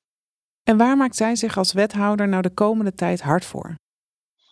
En 0.69 0.77
waar 0.77 0.97
maakt 0.97 1.17
zij 1.17 1.37
zich 1.37 1.57
als 1.57 1.73
wethouder 1.73 2.29
nou 2.29 2.43
de 2.43 2.55
komende 2.55 2.95
tijd 2.95 3.21
hard 3.21 3.45
voor? 3.45 3.75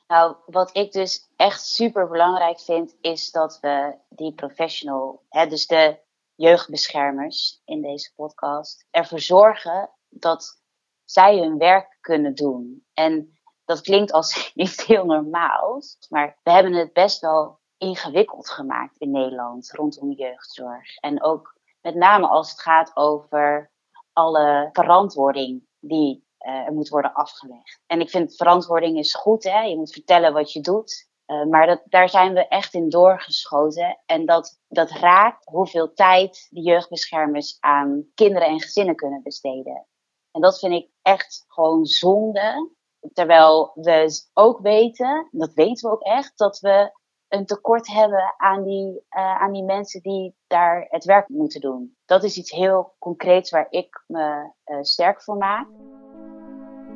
Nou, 0.07 0.37
wat 0.47 0.77
ik 0.77 0.93
dus 0.93 1.29
echt 1.37 1.67
super 1.67 2.09
belangrijk 2.09 2.61
vind, 2.61 2.97
is 3.01 3.31
dat 3.31 3.59
we 3.61 3.95
die 4.09 4.35
professional, 4.35 5.23
hè, 5.29 5.47
dus 5.47 5.67
de 5.67 5.99
jeugdbeschermers 6.35 7.63
in 7.65 7.83
deze 7.83 8.13
podcast 8.15 8.87
ervoor 8.91 9.21
zorgen 9.21 9.91
dat 10.09 10.63
zij 11.05 11.39
hun 11.39 11.59
werk 11.59 11.99
kunnen 12.01 12.35
doen. 12.35 12.87
En 12.93 13.39
dat 13.65 13.81
klinkt 13.81 14.13
als 14.13 14.51
iets 14.55 14.87
heel 14.87 15.05
normaals, 15.05 16.07
maar 16.09 16.39
we 16.43 16.51
hebben 16.51 16.73
het 16.73 16.93
best 16.93 17.21
wel 17.21 17.61
ingewikkeld 17.79 18.51
gemaakt 18.51 18.97
in 18.99 19.11
Nederland 19.11 19.71
rondom 19.71 20.13
jeugdzorg. 20.13 20.97
En 20.97 21.23
ook 21.23 21.57
met 21.81 21.95
name 21.95 22.29
als 22.29 22.51
het 22.51 22.61
gaat 22.61 22.91
over 22.97 23.71
alle 24.13 24.69
verantwoording 24.73 25.67
die 25.89 26.25
uh, 26.41 26.69
moet 26.69 26.89
worden 26.89 27.13
afgelegd. 27.13 27.81
En 27.87 28.01
ik 28.01 28.11
vind 28.11 28.37
verantwoording 28.37 28.99
is 28.99 29.15
goed, 29.15 29.45
hè? 29.45 29.61
je 29.61 29.77
moet 29.77 29.93
vertellen 29.93 30.33
wat 30.33 30.53
je 30.53 30.61
doet. 30.61 31.09
Uh, 31.27 31.45
maar 31.45 31.67
dat, 31.67 31.83
daar 31.85 32.09
zijn 32.09 32.35
we 32.35 32.49
echt 32.49 32.75
in 32.75 32.89
doorgeschoten. 32.89 33.99
En 34.07 34.27
dat, 34.27 34.59
dat 34.69 34.91
raakt 34.91 35.45
hoeveel 35.45 35.93
tijd 35.93 36.47
de 36.51 36.61
jeugdbeschermers 36.61 37.57
aan 37.61 38.05
kinderen 38.15 38.49
en 38.49 38.61
gezinnen 38.61 38.97
kunnen 38.97 39.23
besteden. 39.23 39.87
En 40.31 40.41
dat 40.41 40.59
vind 40.59 40.73
ik 40.73 40.89
echt 41.03 41.45
gewoon 41.49 41.85
zonde. 41.85 42.73
Terwijl 43.13 43.71
we 43.75 44.23
ook 44.33 44.61
weten, 44.61 45.29
dat 45.31 45.53
weten 45.53 45.89
we 45.89 45.95
ook 45.95 46.03
echt, 46.03 46.39
dat 46.39 46.59
we 46.59 46.93
een 47.29 47.47
tekort 47.47 47.89
hebben 47.89 48.35
aan 48.37 48.63
die, 48.63 48.89
uh, 49.11 49.43
aan 49.43 49.53
die 49.53 49.65
mensen 49.65 50.03
die 50.03 50.37
daar 50.47 50.87
het 50.89 51.05
werk 51.05 51.29
moeten 51.29 51.61
doen. 51.61 51.94
Dat 52.07 52.25
is 52.25 52.37
iets 52.37 52.51
heel 52.51 52.95
concreets 52.99 53.51
waar 53.51 53.67
ik 53.71 54.03
me 54.07 54.51
uh, 54.67 54.77
sterk 54.81 55.23
voor 55.23 55.37
maak. 55.37 55.67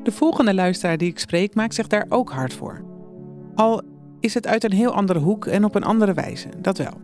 De 0.02 0.12
volgende 0.12 0.54
luisteraar 0.54 0.96
die 0.96 1.08
ik 1.08 1.18
spreek 1.18 1.54
maakt 1.54 1.74
zich 1.74 1.86
daar 1.86 2.06
ook 2.08 2.30
hard 2.30 2.52
voor. 2.52 2.84
Al 3.54 3.82
is 4.20 4.34
het 4.34 4.46
uit 4.46 4.64
een 4.64 4.72
heel 4.72 4.92
andere 4.92 5.18
hoek 5.18 5.46
en 5.46 5.64
op 5.64 5.74
een 5.74 5.84
andere 5.84 6.14
wijze, 6.14 6.48
dat 6.58 6.78
wel. 6.78 7.00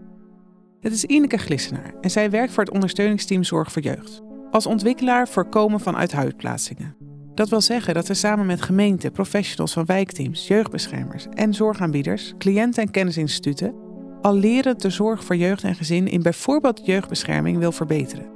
Het 0.81 0.93
is 0.93 1.05
Ineke 1.05 1.37
Glissenaar 1.37 1.95
en 2.01 2.11
zij 2.11 2.31
werkt 2.31 2.53
voor 2.53 2.65
het 2.65 2.73
ondersteuningsteam 2.73 3.43
Zorg 3.43 3.73
voor 3.73 3.83
Jeugd. 3.83 4.23
Als 4.51 4.67
ontwikkelaar 4.67 5.29
voorkomen 5.29 5.81
van 5.81 5.97
uithuisplaatsingen. 5.97 6.97
Dat 7.35 7.49
wil 7.49 7.61
zeggen 7.61 7.95
dat 7.95 8.09
we 8.09 8.15
samen 8.15 8.47
met 8.47 8.63
gemeenten, 8.63 9.13
professionals 9.13 9.73
van 9.73 9.85
wijkteams, 9.85 10.47
jeugdbeschermers 10.47 11.27
en 11.31 11.55
zorgaanbieders, 11.55 12.35
cliënten 12.39 12.83
en 12.83 12.91
kennisinstituten 12.91 13.84
al 14.25 14.35
leren 14.35 14.79
de 14.79 14.91
zorg 14.91 15.25
voor 15.25 15.37
jeugd 15.37 15.65
en 15.65 15.75
gezin 15.75 16.09
in 16.09 16.23
bijvoorbeeld 16.23 16.87
jeugdbescherming 16.87 17.59
wil 17.59 17.73
verbeteren. 17.73 18.27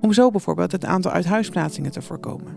Om 0.00 0.12
zo 0.12 0.30
bijvoorbeeld 0.30 0.72
het 0.72 0.84
aantal 0.84 1.10
uithuisplaatsingen 1.10 1.90
te 1.90 2.02
voorkomen. 2.02 2.56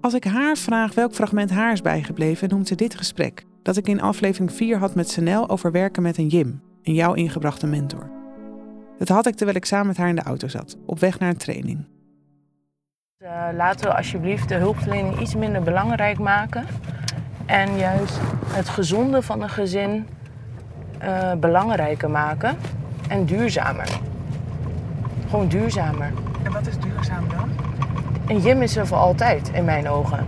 Als 0.00 0.14
ik 0.14 0.24
haar 0.24 0.56
vraag 0.56 0.94
welk 0.94 1.14
fragment 1.14 1.50
haar 1.50 1.72
is 1.72 1.82
bijgebleven, 1.82 2.48
noemt 2.48 2.68
ze 2.68 2.74
dit 2.74 2.94
gesprek 2.96 3.44
dat 3.62 3.76
ik 3.76 3.88
in 3.88 4.00
aflevering 4.00 4.52
4 4.52 4.78
had 4.78 4.94
met 4.94 5.10
Senel 5.10 5.48
over 5.48 5.72
werken 5.72 6.02
met 6.02 6.18
een 6.18 6.26
Jim, 6.26 6.62
een 6.82 6.94
jouw 6.94 7.14
ingebrachte 7.14 7.66
mentor. 7.66 8.10
Dat 8.98 9.08
had 9.08 9.26
ik 9.26 9.34
terwijl 9.34 9.56
ik 9.56 9.64
samen 9.64 9.86
met 9.86 9.96
haar 9.96 10.08
in 10.08 10.16
de 10.16 10.22
auto 10.22 10.48
zat, 10.48 10.76
op 10.86 10.98
weg 10.98 11.18
naar 11.18 11.28
een 11.28 11.36
training. 11.36 11.84
Uh, 13.22 13.48
laten 13.56 13.86
we 13.86 13.96
alsjeblieft 13.96 14.48
de 14.48 14.54
hulpverlening 14.54 15.20
iets 15.20 15.34
minder 15.34 15.62
belangrijk 15.62 16.18
maken. 16.18 16.64
En 17.46 17.76
juist 17.76 18.18
het 18.46 18.68
gezonde 18.68 19.22
van 19.22 19.42
een 19.42 19.48
gezin 19.48 20.06
uh, 21.04 21.32
belangrijker 21.40 22.10
maken. 22.10 22.56
En 23.08 23.24
duurzamer. 23.24 23.88
Gewoon 25.30 25.48
duurzamer. 25.48 26.12
En 26.42 26.52
wat 26.52 26.66
is 26.66 26.78
duurzaam 26.78 27.24
dan? 27.28 27.48
Een 28.26 28.40
gym 28.40 28.62
is 28.62 28.76
er 28.76 28.86
voor 28.86 28.96
altijd, 28.96 29.50
in 29.52 29.64
mijn 29.64 29.88
ogen. 29.88 30.26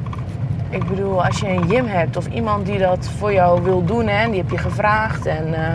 Ik 0.70 0.88
bedoel, 0.88 1.25
als 1.25 1.38
je 1.38 1.48
een 1.48 1.68
gym 1.68 1.87
hebt 1.87 2.16
of 2.16 2.26
iemand 2.26 2.66
die 2.66 2.78
dat 2.78 3.08
voor 3.18 3.32
jou 3.32 3.62
wil 3.62 3.84
doen, 3.84 4.06
hè, 4.06 4.26
die 4.30 4.40
heb 4.40 4.50
je 4.50 4.58
gevraagd 4.58 5.26
en 5.26 5.48
uh, 5.48 5.75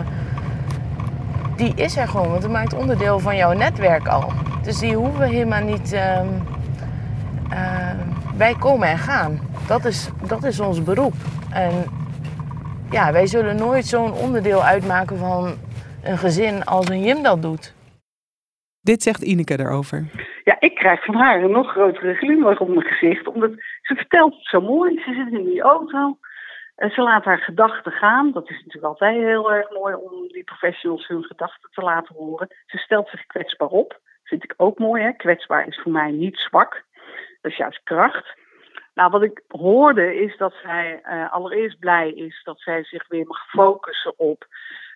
die 1.56 1.74
is 1.76 1.98
er 1.98 2.08
gewoon, 2.08 2.30
want 2.30 2.44
het 2.44 2.52
maakt 2.52 2.74
onderdeel 2.74 3.20
van 3.20 3.36
jouw 3.36 3.52
netwerk 3.54 4.08
al. 4.08 4.32
Dus 4.62 4.80
die 4.80 4.96
hoeven 4.96 5.20
we 5.20 5.28
helemaal 5.28 5.64
niet. 5.64 5.94
Uh, 5.94 6.20
uh, 7.52 7.58
wij 8.38 8.56
komen 8.60 8.88
en 8.88 8.98
gaan. 8.98 9.40
Dat 9.68 9.86
is, 9.86 10.10
dat 10.28 10.44
is 10.44 10.60
ons 10.60 10.84
beroep. 10.84 11.14
En 11.50 11.72
ja, 12.94 13.12
wij 13.12 13.28
zullen 13.28 13.56
nooit 13.56 13.86
zo'n 13.86 14.14
onderdeel 14.14 14.64
uitmaken 14.64 15.18
van 15.18 15.58
een 16.04 16.18
gezin 16.18 16.64
als 16.64 16.90
een 16.90 17.04
Jim 17.04 17.24
dat 17.24 17.42
doet. 17.42 17.74
Dit 18.82 19.04
zegt 19.04 19.22
Ineke 19.22 19.60
erover. 19.60 20.04
Ja, 20.44 20.56
ik 20.60 20.76
krijg 20.76 21.06
van 21.06 21.16
haar 21.16 21.44
een 21.44 21.52
nog 21.52 21.72
grotere 21.72 22.14
glimlach 22.14 22.60
op 22.60 22.68
mijn 22.68 22.82
gezicht. 22.82 23.28
Omdat 23.28 23.52
ze 23.82 23.96
vertelt 23.96 24.34
het 24.34 24.46
zo 24.46 24.62
mooi. 24.62 25.02
Ze 25.02 25.14
zit 25.14 25.40
in 25.40 25.46
die 25.46 25.62
auto. 25.62 26.18
En 26.76 26.90
ze 26.90 27.02
laat 27.02 27.26
haar 27.26 27.38
gedachten 27.38 27.92
gaan. 27.92 28.32
Dat 28.32 28.50
is 28.50 28.56
natuurlijk 28.56 28.86
altijd 28.86 29.16
heel 29.16 29.54
erg 29.54 29.70
mooi 29.70 29.96
om 29.96 30.28
die 30.28 30.44
professionals 30.44 31.08
hun 31.08 31.24
gedachten 31.24 31.70
te 31.72 31.82
laten 31.82 32.16
horen. 32.16 32.48
Ze 32.66 32.78
stelt 32.78 33.10
zich 33.10 33.26
kwetsbaar 33.26 33.68
op. 33.68 34.00
Vind 34.24 34.44
ik 34.44 34.54
ook 34.58 34.80
mooi. 34.80 35.04
Hè? 35.04 35.12
Kwetsbaar 35.12 35.68
is 35.68 35.80
voor 35.84 35.92
mij 35.92 36.12
niet 36.12 36.38
zwak. 36.38 36.84
Dat 37.42 37.52
is 37.52 37.58
juist 37.58 37.84
kracht. 37.84 38.42
Nou, 38.94 39.12
wat 39.12 39.24
ik 39.24 39.44
hoorde 39.48 40.16
is 40.16 40.38
dat 40.38 40.54
zij 40.64 41.02
uh, 41.06 41.34
allereerst 41.34 41.80
blij 41.80 42.12
is 42.12 42.44
dat 42.44 42.60
zij 42.60 42.84
zich 42.84 43.08
weer 43.08 43.26
mag 43.26 43.50
focussen 43.50 44.20
op 44.20 44.48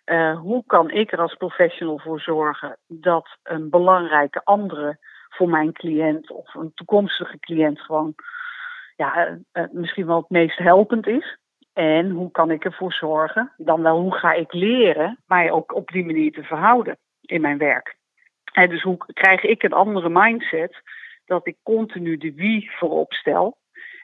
uh, 0.05 0.39
hoe 0.39 0.63
kan 0.65 0.89
ik 0.89 1.11
er 1.11 1.19
als 1.19 1.35
professional 1.35 1.99
voor 1.99 2.19
zorgen 2.19 2.77
dat 2.87 3.37
een 3.43 3.69
belangrijke 3.69 4.41
andere 4.43 4.97
voor 5.29 5.49
mijn 5.49 5.73
cliënt 5.73 6.31
of 6.31 6.55
een 6.55 6.71
toekomstige 6.73 7.39
cliënt 7.39 7.81
gewoon 7.81 8.15
ja, 8.95 9.37
uh, 9.53 9.63
misschien 9.71 10.05
wel 10.05 10.17
het 10.17 10.29
meest 10.29 10.57
helpend 10.57 11.07
is. 11.07 11.37
En 11.73 12.09
hoe 12.09 12.31
kan 12.31 12.51
ik 12.51 12.65
ervoor 12.65 12.93
zorgen, 12.93 13.53
dan 13.57 13.81
wel 13.81 13.99
hoe 13.99 14.15
ga 14.15 14.33
ik 14.33 14.53
leren 14.53 15.19
mij 15.25 15.51
ook 15.51 15.75
op 15.75 15.87
die 15.87 16.05
manier 16.05 16.31
te 16.31 16.43
verhouden 16.43 16.97
in 17.21 17.41
mijn 17.41 17.57
werk. 17.57 17.95
En 18.51 18.69
dus 18.69 18.81
hoe 18.81 18.97
krijg 18.97 19.43
ik 19.43 19.63
een 19.63 19.73
andere 19.73 20.09
mindset 20.09 20.81
dat 21.25 21.47
ik 21.47 21.57
continu 21.63 22.17
de 22.17 22.33
wie 22.33 22.71
voorop 22.71 23.13
stel 23.13 23.57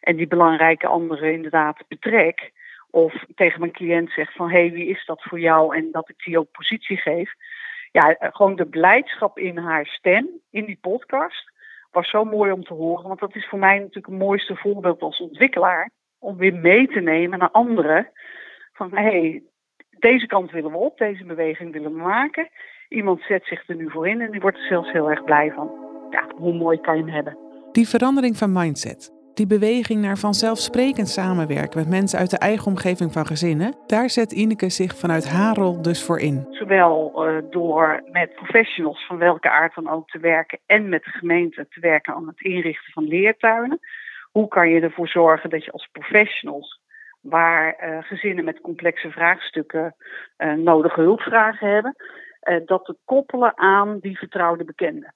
en 0.03 0.15
die 0.15 0.27
belangrijke 0.27 0.87
anderen 0.87 1.33
inderdaad 1.33 1.83
betrek. 1.87 2.51
Of 2.89 3.25
tegen 3.35 3.59
mijn 3.59 3.71
cliënt 3.71 4.11
zeg 4.11 4.33
van 4.33 4.49
hé, 4.49 4.59
hey, 4.59 4.71
wie 4.71 4.87
is 4.87 5.05
dat 5.05 5.23
voor 5.23 5.39
jou? 5.39 5.75
En 5.75 5.91
dat 5.91 6.09
ik 6.09 6.23
die 6.23 6.39
ook 6.39 6.51
positie 6.51 6.97
geef. 6.97 7.33
Ja, 7.91 8.15
gewoon 8.19 8.55
de 8.55 8.65
blijdschap 8.65 9.37
in 9.37 9.57
haar 9.57 9.85
stem, 9.85 10.29
in 10.51 10.65
die 10.65 10.77
podcast, 10.81 11.51
was 11.91 12.09
zo 12.09 12.23
mooi 12.23 12.51
om 12.51 12.63
te 12.63 12.73
horen. 12.73 13.07
Want 13.07 13.19
dat 13.19 13.35
is 13.35 13.47
voor 13.47 13.59
mij 13.59 13.77
natuurlijk 13.77 14.05
het 14.05 14.17
mooiste 14.17 14.55
voorbeeld 14.55 15.01
als 15.01 15.19
ontwikkelaar. 15.19 15.89
Om 16.19 16.37
weer 16.37 16.53
mee 16.53 16.87
te 16.87 16.99
nemen 16.99 17.39
naar 17.39 17.51
anderen. 17.51 18.09
Van 18.73 18.89
hey, 18.91 19.43
deze 19.99 20.25
kant 20.27 20.51
willen 20.51 20.71
we 20.71 20.77
op, 20.77 20.97
deze 20.97 21.25
beweging 21.25 21.71
willen 21.71 21.93
we 21.93 21.99
maken. 21.99 22.49
Iemand 22.89 23.21
zet 23.21 23.45
zich 23.45 23.67
er 23.67 23.75
nu 23.75 23.89
voor 23.89 24.07
in 24.07 24.21
en 24.21 24.31
die 24.31 24.41
wordt 24.41 24.57
er 24.57 24.67
zelfs 24.67 24.91
heel 24.91 25.09
erg 25.09 25.23
blij 25.23 25.51
van. 25.51 25.71
Ja, 26.09 26.27
hoe 26.35 26.53
mooi 26.53 26.79
kan 26.79 26.97
je 26.97 27.03
hem 27.03 27.13
hebben? 27.13 27.37
Die 27.71 27.87
verandering 27.87 28.37
van 28.37 28.51
mindset, 28.51 29.11
die 29.33 29.47
beweging 29.47 30.01
naar 30.01 30.17
vanzelfsprekend 30.17 31.09
samenwerken 31.09 31.79
met 31.79 31.89
mensen 31.89 32.19
uit 32.19 32.29
de 32.29 32.37
eigen 32.37 32.67
omgeving 32.67 33.13
van 33.13 33.25
gezinnen, 33.25 33.75
daar 33.87 34.09
zet 34.09 34.31
Ineke 34.31 34.69
zich 34.69 34.95
vanuit 34.95 35.29
haar 35.29 35.55
rol 35.55 35.81
dus 35.81 36.03
voor 36.03 36.19
in. 36.19 36.47
Zowel 36.49 37.11
uh, 37.15 37.37
door 37.49 38.03
met 38.11 38.35
professionals 38.35 39.05
van 39.05 39.17
welke 39.17 39.49
aard 39.49 39.75
dan 39.75 39.89
ook 39.89 40.09
te 40.09 40.19
werken 40.19 40.59
en 40.65 40.89
met 40.89 41.03
de 41.03 41.09
gemeente 41.09 41.67
te 41.69 41.79
werken 41.79 42.13
aan 42.13 42.27
het 42.27 42.41
inrichten 42.41 42.93
van 42.93 43.07
leertuinen. 43.07 43.79
Hoe 44.31 44.47
kan 44.47 44.69
je 44.69 44.81
ervoor 44.81 45.07
zorgen 45.07 45.49
dat 45.49 45.65
je 45.65 45.71
als 45.71 45.89
professionals, 45.91 46.81
waar 47.21 47.77
uh, 47.83 47.97
gezinnen 48.03 48.45
met 48.45 48.61
complexe 48.61 49.11
vraagstukken 49.11 49.95
uh, 50.37 50.53
nodige 50.53 51.01
hulpvragen 51.01 51.69
hebben, 51.69 51.95
dat 52.65 52.85
te 52.85 52.97
koppelen 53.05 53.57
aan 53.57 53.99
die 53.99 54.17
vertrouwde 54.17 54.63
bekenden 54.63 55.13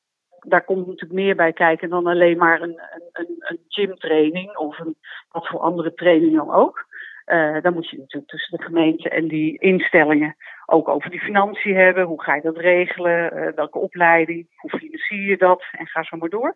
daar 0.50 0.64
komt 0.64 0.88
natuurlijk 0.88 1.20
meer 1.20 1.36
bij 1.36 1.54
kijken 1.54 1.90
dan 1.90 2.08
alleen 2.08 2.38
maar 2.38 2.62
een, 2.62 2.82
een, 3.12 3.36
een 3.40 3.60
gymtraining 3.68 4.56
of 4.56 4.80
een, 4.80 4.96
wat 5.32 5.48
voor 5.48 5.60
andere 5.60 5.94
training 5.94 6.36
dan 6.36 6.52
ook. 6.52 6.86
Uh, 7.26 7.62
dan 7.62 7.74
moet 7.74 7.90
je 7.90 7.98
natuurlijk 7.98 8.32
tussen 8.32 8.58
de 8.58 8.64
gemeente 8.64 9.10
en 9.10 9.28
die 9.28 9.60
instellingen 9.60 10.36
ook 10.66 10.88
over 10.88 11.10
die 11.10 11.20
financiën 11.20 11.76
hebben. 11.76 12.06
Hoe 12.06 12.24
ga 12.24 12.36
je 12.36 12.42
dat 12.42 12.58
regelen? 12.58 13.38
Uh, 13.38 13.54
welke 13.56 13.80
opleiding? 13.80 14.48
Hoe 14.56 14.80
financier 14.80 15.22
je 15.22 15.38
dat? 15.38 15.64
En 15.72 15.88
ga 15.88 16.04
zo 16.04 16.18
maar 16.18 16.30
door. 16.30 16.56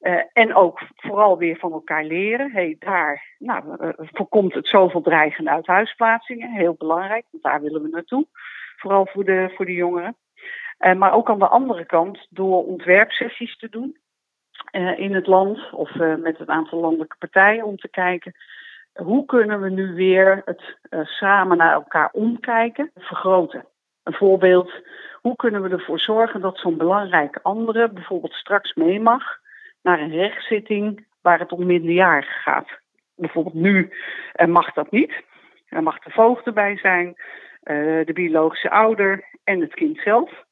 Uh, 0.00 0.20
en 0.32 0.54
ook 0.54 0.80
vooral 0.96 1.38
weer 1.38 1.56
van 1.56 1.72
elkaar 1.72 2.04
leren. 2.04 2.50
Hey, 2.52 2.76
daar 2.78 3.34
nou, 3.38 3.62
voorkomt 3.96 4.54
het 4.54 4.66
zoveel 4.66 5.00
dreigende 5.00 5.50
uithuisplaatsingen. 5.50 6.50
Heel 6.50 6.74
belangrijk, 6.78 7.24
want 7.30 7.42
daar 7.42 7.60
willen 7.60 7.82
we 7.82 7.88
naartoe. 7.88 8.26
Vooral 8.76 9.06
voor 9.06 9.24
de, 9.24 9.52
voor 9.56 9.66
de 9.66 9.74
jongeren. 9.74 10.16
Uh, 10.80 10.94
maar 10.94 11.12
ook 11.12 11.30
aan 11.30 11.38
de 11.38 11.48
andere 11.48 11.84
kant 11.84 12.26
door 12.30 12.64
ontwerpsessies 12.66 13.56
te 13.56 13.68
doen 13.68 13.96
uh, 14.72 14.98
in 14.98 15.14
het 15.14 15.26
land 15.26 15.72
of 15.72 15.94
uh, 15.94 16.14
met 16.14 16.40
een 16.40 16.50
aantal 16.50 16.80
landelijke 16.80 17.16
partijen 17.18 17.64
om 17.64 17.76
te 17.76 17.88
kijken 17.88 18.34
hoe 18.92 19.24
kunnen 19.24 19.60
we 19.60 19.70
nu 19.70 19.94
weer 19.94 20.42
het 20.44 20.78
samen 21.04 21.56
naar 21.56 21.72
elkaar 21.72 22.08
omkijken 22.12 22.90
vergroten. 22.94 23.64
Een 24.02 24.12
voorbeeld, 24.12 24.72
hoe 25.14 25.36
kunnen 25.36 25.62
we 25.62 25.68
ervoor 25.68 26.00
zorgen 26.00 26.40
dat 26.40 26.58
zo'n 26.58 26.76
belangrijke 26.76 27.42
andere 27.42 27.90
bijvoorbeeld 27.90 28.32
straks 28.32 28.74
mee 28.74 29.00
mag 29.00 29.22
naar 29.82 30.00
een 30.00 30.10
rechtszitting 30.10 31.06
waar 31.22 31.38
het 31.38 31.52
om 31.52 31.66
minderjarigen 31.66 32.40
gaat. 32.40 32.68
Bijvoorbeeld 33.16 33.54
nu 33.54 33.92
mag 34.46 34.72
dat 34.72 34.90
niet. 34.90 35.22
Er 35.68 35.82
mag 35.82 35.98
de 35.98 36.10
voogd 36.10 36.46
erbij 36.46 36.76
zijn, 36.76 37.14
de 38.04 38.12
biologische 38.12 38.70
ouder 38.70 39.24
en 39.44 39.60
het 39.60 39.74
kind 39.74 39.98
zelf 39.98 40.44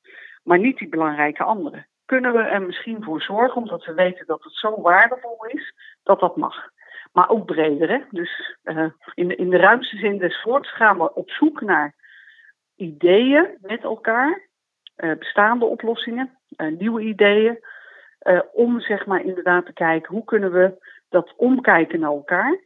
maar 0.49 0.59
niet 0.59 0.79
die 0.79 0.89
belangrijke 0.89 1.43
anderen. 1.43 1.87
Kunnen 2.05 2.33
we 2.33 2.39
er 2.39 2.63
misschien 2.63 3.03
voor 3.03 3.23
zorgen, 3.23 3.63
omdat 3.63 3.85
we 3.85 3.95
weten 3.95 4.27
dat 4.27 4.45
het 4.45 4.53
zo 4.53 4.81
waardevol 4.81 5.45
is, 5.47 5.75
dat 6.03 6.21
dat 6.21 6.37
mag. 6.37 6.71
Maar 7.13 7.29
ook 7.29 7.47
breder. 7.47 7.89
Hè? 7.89 7.99
Dus 8.11 8.57
uh, 8.65 8.91
in, 9.15 9.29
de, 9.29 9.37
in 9.37 9.51
de 9.51 9.57
ruimste 9.57 9.97
zin 9.97 10.19
des 10.19 10.43
woords 10.43 10.75
gaan 10.75 10.99
we 10.99 11.15
op 11.15 11.31
zoek 11.31 11.61
naar 11.61 11.95
ideeën 12.77 13.57
met 13.61 13.83
elkaar, 13.83 14.49
uh, 14.97 15.19
bestaande 15.19 15.65
oplossingen, 15.65 16.39
uh, 16.57 16.79
nieuwe 16.79 17.03
ideeën, 17.03 17.59
om 18.53 18.81
zeg 18.81 19.07
maar 19.07 19.25
inderdaad 19.25 19.67
te 19.67 19.73
kijken 19.73 20.15
hoe 20.15 20.25
kunnen 20.25 20.53
we 20.53 20.87
dat 21.09 21.35
omkijken 21.37 22.01
naar 22.01 22.11
elkaar 22.11 22.61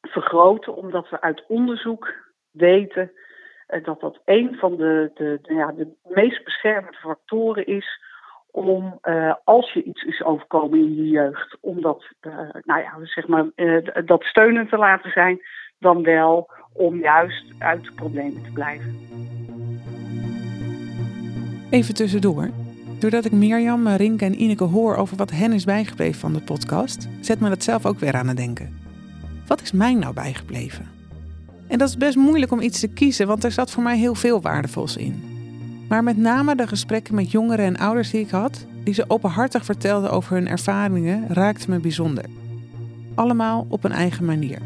vergroten, 0.00 0.74
omdat 0.74 1.08
we 1.08 1.20
uit 1.20 1.44
onderzoek 1.48 2.14
weten 2.50 3.12
dat 3.82 4.00
dat 4.00 4.20
een 4.24 4.56
van 4.58 4.76
de, 4.76 5.10
de, 5.14 5.38
ja, 5.42 5.72
de 5.72 5.88
meest 6.08 6.44
beschermende 6.44 6.98
factoren 6.98 7.66
is 7.66 8.00
om, 8.50 8.98
uh, 9.02 9.34
als 9.44 9.72
je 9.72 9.82
iets 9.82 10.02
is 10.02 10.22
overkomen 10.22 10.78
in 10.78 10.94
je 10.94 11.08
jeugd, 11.08 11.56
om 11.60 11.80
dat, 11.80 12.04
uh, 12.20 12.32
nou 12.64 12.80
ja, 12.80 12.92
zeg 13.02 13.26
maar, 13.28 13.46
dat 14.04 14.22
steunend 14.22 14.68
te 14.68 14.76
laten 14.76 15.10
zijn, 15.10 15.40
dan 15.78 16.02
wel 16.02 16.50
om 16.72 16.98
juist 16.98 17.44
uit 17.58 17.84
de 17.84 17.92
problemen 17.92 18.42
te 18.42 18.52
blijven. 18.52 18.98
Even 21.70 21.94
tussendoor. 21.94 22.48
Doordat 23.00 23.24
ik 23.24 23.32
Mirjam, 23.32 23.88
Rinke 23.88 24.24
en 24.24 24.40
Ineke 24.42 24.64
hoor 24.64 24.96
over 24.96 25.16
wat 25.16 25.30
hen 25.30 25.52
is 25.52 25.64
bijgebleven 25.64 26.20
van 26.20 26.32
de 26.32 26.42
podcast, 26.42 27.08
zet 27.20 27.40
me 27.40 27.48
dat 27.48 27.62
zelf 27.62 27.86
ook 27.86 27.98
weer 27.98 28.14
aan 28.14 28.28
het 28.28 28.36
denken. 28.36 28.78
Wat 29.46 29.60
is 29.60 29.72
mij 29.72 29.94
nou 29.94 30.14
bijgebleven? 30.14 30.99
En 31.70 31.78
dat 31.78 31.88
is 31.88 31.96
best 31.96 32.16
moeilijk 32.16 32.52
om 32.52 32.60
iets 32.60 32.80
te 32.80 32.88
kiezen, 32.88 33.26
want 33.26 33.44
er 33.44 33.52
zat 33.52 33.70
voor 33.70 33.82
mij 33.82 33.98
heel 33.98 34.14
veel 34.14 34.40
waardevols 34.40 34.96
in. 34.96 35.22
Maar 35.88 36.04
met 36.04 36.16
name 36.16 36.56
de 36.56 36.66
gesprekken 36.66 37.14
met 37.14 37.30
jongeren 37.30 37.64
en 37.64 37.76
ouders 37.76 38.10
die 38.10 38.20
ik 38.20 38.30
had, 38.30 38.66
die 38.84 38.94
ze 38.94 39.04
openhartig 39.08 39.64
vertelden 39.64 40.10
over 40.10 40.34
hun 40.34 40.48
ervaringen, 40.48 41.24
raakten 41.28 41.70
me 41.70 41.78
bijzonder. 41.78 42.24
Allemaal 43.14 43.66
op 43.68 43.84
een 43.84 43.92
eigen 43.92 44.24
manier. 44.24 44.58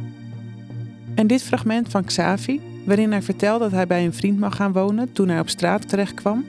En 1.15 1.27
dit 1.27 1.43
fragment 1.43 1.89
van 1.89 2.05
Xavi, 2.05 2.61
waarin 2.87 3.11
hij 3.11 3.23
vertelt 3.23 3.61
dat 3.61 3.71
hij 3.71 3.87
bij 3.87 4.05
een 4.05 4.15
vriend 4.15 4.39
mag 4.39 4.57
gaan 4.57 4.73
wonen 4.73 5.13
toen 5.13 5.29
hij 5.29 5.41
op 5.41 5.49
straat 5.49 5.89
terechtkwam, 5.89 6.45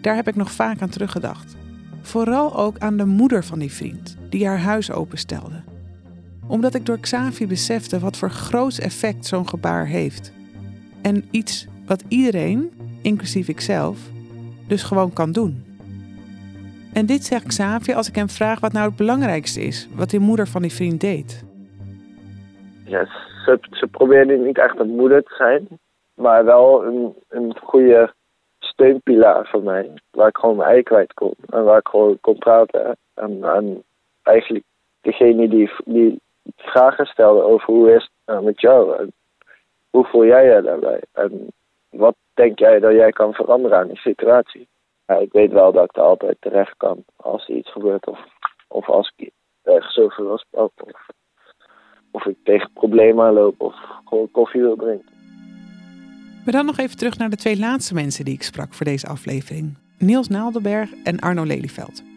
daar 0.00 0.14
heb 0.14 0.28
ik 0.28 0.36
nog 0.36 0.52
vaak 0.52 0.82
aan 0.82 0.88
teruggedacht. 0.88 1.56
Vooral 2.02 2.56
ook 2.56 2.78
aan 2.78 2.96
de 2.96 3.06
moeder 3.06 3.44
van 3.44 3.58
die 3.58 3.72
vriend, 3.72 4.16
die 4.28 4.46
haar 4.46 4.60
huis 4.60 4.90
openstelde. 4.90 5.73
Omdat 6.48 6.74
ik 6.74 6.86
door 6.86 6.98
Xavi 6.98 7.46
besefte 7.46 7.98
wat 7.98 8.16
voor 8.16 8.30
groot 8.30 8.78
effect 8.78 9.26
zo'n 9.26 9.48
gebaar 9.48 9.86
heeft. 9.86 10.32
En 11.02 11.24
iets 11.30 11.66
wat 11.86 12.04
iedereen, 12.08 12.70
inclusief 13.02 13.48
ikzelf, 13.48 13.98
dus 14.68 14.82
gewoon 14.82 15.12
kan 15.12 15.32
doen. 15.32 15.64
En 16.94 17.06
dit 17.06 17.24
zegt 17.24 17.46
Xavi 17.46 17.92
als 17.92 18.08
ik 18.08 18.14
hem 18.14 18.28
vraag 18.28 18.60
wat 18.60 18.72
nou 18.72 18.86
het 18.86 18.96
belangrijkste 18.96 19.60
is, 19.60 19.88
wat 19.96 20.10
die 20.10 20.20
moeder 20.20 20.46
van 20.46 20.62
die 20.62 20.72
vriend 20.72 21.00
deed. 21.00 21.44
Ja, 22.84 23.04
ze, 23.44 23.58
ze 23.70 23.86
probeerde 23.86 24.36
niet 24.36 24.58
echt 24.58 24.78
een 24.78 24.94
moeder 24.94 25.22
te 25.22 25.34
zijn, 25.34 25.68
maar 26.14 26.44
wel 26.44 26.84
een, 26.84 27.14
een 27.28 27.56
goede 27.62 28.12
steunpilaar 28.58 29.46
voor 29.46 29.62
mij. 29.62 29.90
Waar 30.10 30.28
ik 30.28 30.36
gewoon 30.36 30.56
mijn 30.56 30.68
ei 30.68 30.82
kwijt 30.82 31.12
kon 31.14 31.34
en 31.46 31.64
waar 31.64 31.78
ik 31.78 31.88
gewoon 31.88 32.18
kon 32.20 32.38
praten. 32.38 32.96
En, 33.14 33.44
en 33.44 33.82
eigenlijk 34.22 34.64
degene 35.00 35.48
die, 35.48 35.70
die 35.84 36.20
vragen 36.56 37.06
stelde 37.06 37.42
over 37.42 37.74
hoe 37.74 37.94
is 37.94 38.02
het 38.02 38.10
nou 38.24 38.44
met 38.44 38.60
jou 38.60 38.96
en 38.96 39.12
hoe 39.90 40.04
voel 40.04 40.24
jij 40.26 40.54
je 40.54 40.62
daarbij 40.62 41.00
en 41.12 41.52
wat 41.90 42.14
denk 42.34 42.58
jij 42.58 42.80
dat 42.80 42.92
jij 42.92 43.10
kan 43.10 43.32
veranderen 43.32 43.78
aan 43.78 43.88
die 43.88 43.96
situatie. 43.96 44.68
Ja, 45.06 45.14
ik 45.14 45.32
weet 45.32 45.52
wel 45.52 45.72
dat 45.72 45.84
ik 45.84 45.96
er 45.96 46.02
altijd 46.02 46.36
terecht 46.40 46.76
kan 46.76 47.04
als 47.16 47.48
er 47.48 47.54
iets 47.54 47.72
gebeurt 47.72 48.06
of, 48.06 48.18
of 48.68 48.88
als 48.88 49.12
ik 49.16 49.30
ergens 49.62 49.98
over 49.98 50.38
spraken. 50.38 50.84
Of, 50.86 51.06
of 52.10 52.26
ik 52.26 52.36
tegen 52.44 52.72
problemen 52.72 53.24
aanloop 53.24 53.60
of 53.60 53.74
gewoon 54.04 54.30
koffie 54.30 54.60
wil 54.60 54.76
drinken. 54.76 55.12
Maar 56.44 56.54
dan 56.54 56.66
nog 56.66 56.78
even 56.78 56.96
terug 56.96 57.18
naar 57.18 57.30
de 57.30 57.36
twee 57.36 57.58
laatste 57.58 57.94
mensen 57.94 58.24
die 58.24 58.34
ik 58.34 58.42
sprak 58.42 58.74
voor 58.74 58.86
deze 58.86 59.06
aflevering. 59.06 59.78
Niels 59.98 60.28
Naaldenberg 60.28 60.90
en 61.04 61.18
Arno 61.18 61.44
Lelyveld. 61.44 62.13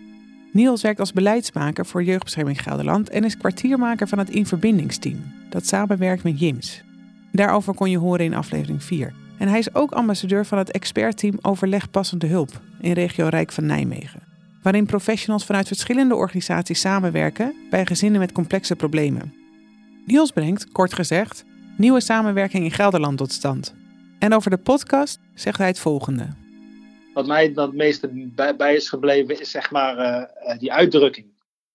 Niels 0.51 0.81
werkt 0.81 0.99
als 0.99 1.13
beleidsmaker 1.13 1.85
voor 1.85 2.03
Jeugdbescherming 2.03 2.61
Gelderland 2.61 3.09
en 3.09 3.23
is 3.23 3.37
kwartiermaker 3.37 4.07
van 4.07 4.17
het 4.17 4.29
Inverbindingsteam, 4.29 5.33
dat 5.49 5.65
samenwerkt 5.65 6.23
met 6.23 6.39
JIMS. 6.39 6.83
Daarover 7.31 7.73
kon 7.73 7.89
je 7.89 7.97
horen 7.97 8.25
in 8.25 8.33
aflevering 8.33 8.83
4. 8.83 9.13
En 9.37 9.47
hij 9.47 9.59
is 9.59 9.75
ook 9.75 9.91
ambassadeur 9.91 10.45
van 10.45 10.57
het 10.57 10.71
expertteam 10.71 11.37
Overleg 11.41 11.89
Passende 11.89 12.27
Hulp 12.27 12.61
in 12.81 12.91
regio 12.91 13.27
Rijk 13.27 13.51
van 13.51 13.65
Nijmegen. 13.65 14.23
Waarin 14.61 14.85
professionals 14.85 15.45
vanuit 15.45 15.67
verschillende 15.67 16.15
organisaties 16.15 16.79
samenwerken 16.79 17.53
bij 17.69 17.85
gezinnen 17.85 18.19
met 18.19 18.31
complexe 18.31 18.75
problemen. 18.75 19.33
Niels 20.05 20.31
brengt, 20.31 20.71
kort 20.71 20.93
gezegd, 20.93 21.45
nieuwe 21.77 22.01
samenwerking 22.01 22.63
in 22.63 22.71
Gelderland 22.71 23.17
tot 23.17 23.31
stand. 23.31 23.75
En 24.19 24.33
over 24.33 24.49
de 24.49 24.57
podcast 24.57 25.19
zegt 25.33 25.57
hij 25.57 25.67
het 25.67 25.79
volgende. 25.79 26.46
Wat 27.17 27.27
mij 27.27 27.51
het 27.55 27.73
meeste 27.73 28.31
bij, 28.57 28.75
is 28.75 28.89
gebleven 28.89 29.39
is 29.39 29.51
zeg 29.51 29.71
maar 29.71 29.97
uh, 29.97 30.57
die 30.57 30.73
uitdrukking 30.73 31.27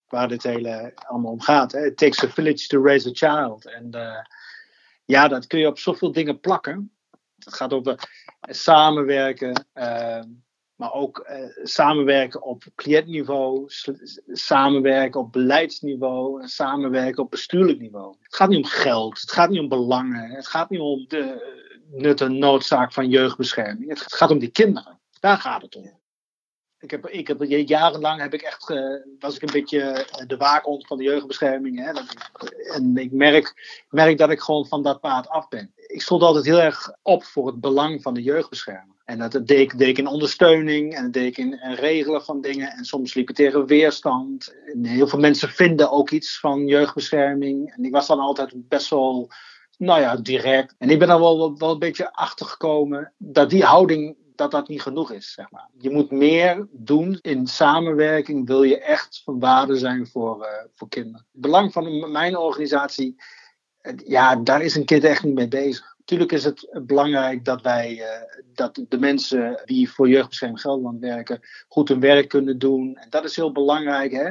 waar 0.08 0.28
dit 0.28 0.42
hele 0.42 0.92
allemaal 0.94 1.32
om 1.32 1.40
gaat. 1.40 1.72
Hè? 1.72 1.86
It 1.86 1.96
takes 1.96 2.24
a 2.24 2.28
village 2.28 2.66
to 2.66 2.82
raise 2.82 3.08
a 3.08 3.12
child. 3.12 3.66
En 3.66 3.90
uh, 3.94 4.18
ja, 5.04 5.28
dat 5.28 5.46
kun 5.46 5.58
je 5.58 5.66
op 5.66 5.78
zoveel 5.78 6.12
dingen 6.12 6.40
plakken. 6.40 6.92
Het 7.38 7.54
gaat 7.54 7.72
over 7.72 8.08
samenwerken, 8.40 9.66
uh, 9.74 10.22
maar 10.74 10.92
ook 10.92 11.30
samenwerken 11.62 12.42
op 12.42 12.64
cliëntniveau, 12.74 13.64
samenwerken 14.26 15.20
op 15.20 15.32
beleidsniveau 15.32 16.42
en 16.42 16.48
samenwerken 16.48 17.22
op 17.22 17.30
bestuurlijk 17.30 17.78
niveau. 17.78 18.16
Het 18.20 18.36
gaat 18.36 18.48
niet 18.48 18.64
om 18.64 18.70
geld, 18.70 19.20
het 19.20 19.32
gaat 19.32 19.50
niet 19.50 19.60
om 19.60 19.68
belangen, 19.68 20.30
het 20.30 20.46
gaat 20.46 20.70
niet 20.70 20.80
om 20.80 21.04
de 21.08 21.60
nut 21.90 22.20
en 22.20 22.38
noodzaak 22.38 22.92
van 22.92 23.08
jeugdbescherming. 23.08 23.88
Het 23.88 24.14
gaat 24.14 24.30
om 24.30 24.38
die 24.38 24.50
kinderen. 24.50 25.00
Daar 25.22 25.38
gaat 25.38 25.62
het 25.62 25.76
om. 25.76 26.00
Ik 26.78 26.90
heb, 26.90 27.08
ik 27.08 27.26
heb, 27.26 27.42
jarenlang 27.48 28.20
heb 28.20 28.34
ik 28.34 28.42
echt, 28.42 28.70
uh, 28.70 29.00
was 29.18 29.36
ik 29.36 29.42
een 29.42 29.52
beetje 29.52 29.80
eh, 29.80 30.26
de 30.26 30.36
waakhond 30.36 30.86
van 30.86 30.98
de 30.98 31.04
jeugdbescherming. 31.04 31.78
Hè? 31.78 31.92
En 32.74 32.96
ik 32.96 33.12
merk, 33.12 33.54
merk 33.88 34.18
dat 34.18 34.30
ik 34.30 34.40
gewoon 34.40 34.66
van 34.66 34.82
dat 34.82 35.00
paard 35.00 35.28
af 35.28 35.48
ben. 35.48 35.72
Ik 35.76 36.02
stond 36.02 36.22
altijd 36.22 36.44
heel 36.44 36.60
erg 36.60 36.92
op 37.02 37.24
voor 37.24 37.46
het 37.46 37.60
belang 37.60 38.02
van 38.02 38.14
de 38.14 38.22
jeugdbescherming. 38.22 39.00
En 39.04 39.18
dat 39.18 39.46
deed, 39.46 39.78
deed 39.78 39.88
ik 39.88 39.98
in 39.98 40.06
ondersteuning 40.06 40.94
en 40.94 41.02
dat 41.02 41.12
deed 41.12 41.26
ik 41.26 41.38
in, 41.38 41.54
regelen 41.74 42.24
van 42.24 42.40
dingen. 42.40 42.70
En 42.70 42.84
soms 42.84 43.14
liep 43.14 43.28
ik 43.28 43.36
tegen 43.36 43.66
weerstand. 43.66 44.54
Heel 44.82 45.08
veel 45.08 45.18
mensen 45.18 45.48
vinden 45.48 45.90
ook 45.90 46.10
iets 46.10 46.40
van 46.40 46.66
jeugdbescherming. 46.66 47.72
En 47.76 47.84
ik 47.84 47.92
was 47.92 48.06
dan 48.06 48.20
altijd 48.20 48.52
best 48.68 48.90
wel 48.90 49.30
nou 49.78 50.00
ja, 50.00 50.16
direct. 50.16 50.74
En 50.78 50.90
ik 50.90 50.98
ben 50.98 51.10
er 51.10 51.20
wel, 51.20 51.58
wel, 51.58 51.70
een 51.70 51.78
beetje 51.78 52.12
achter 52.12 52.46
gekomen 52.46 53.12
dat 53.18 53.50
die 53.50 53.64
houding 53.64 54.16
dat 54.34 54.50
dat 54.50 54.68
niet 54.68 54.82
genoeg 54.82 55.12
is. 55.12 55.32
Zeg 55.32 55.50
maar. 55.50 55.68
Je 55.78 55.90
moet 55.90 56.10
meer 56.10 56.66
doen 56.70 57.18
in 57.20 57.46
samenwerking, 57.46 58.46
wil 58.46 58.62
je 58.62 58.78
echt 58.78 59.20
van 59.24 59.38
waarde 59.38 59.76
zijn 59.76 60.06
voor, 60.06 60.38
uh, 60.38 60.46
voor 60.74 60.88
kinderen. 60.88 61.26
Het 61.32 61.40
belang 61.40 61.72
van 61.72 62.10
mijn 62.10 62.36
organisatie, 62.36 63.16
ja, 64.06 64.36
daar 64.36 64.62
is 64.62 64.74
een 64.74 64.84
kind 64.84 65.04
echt 65.04 65.22
niet 65.22 65.34
mee 65.34 65.48
bezig. 65.48 65.94
Natuurlijk 65.98 66.32
is 66.32 66.44
het 66.44 66.68
belangrijk 66.86 67.44
dat 67.44 67.62
wij, 67.62 67.98
uh, 67.98 68.06
dat 68.54 68.80
de 68.88 68.98
mensen 68.98 69.62
die 69.64 69.90
voor 69.90 70.08
Jeugdbescherming 70.08 70.60
Gelderland 70.60 71.00
werken, 71.00 71.40
goed 71.68 71.88
hun 71.88 72.00
werk 72.00 72.28
kunnen 72.28 72.58
doen. 72.58 72.96
En 72.96 73.10
dat 73.10 73.24
is 73.24 73.36
heel 73.36 73.52
belangrijk, 73.52 74.12
hè. 74.12 74.30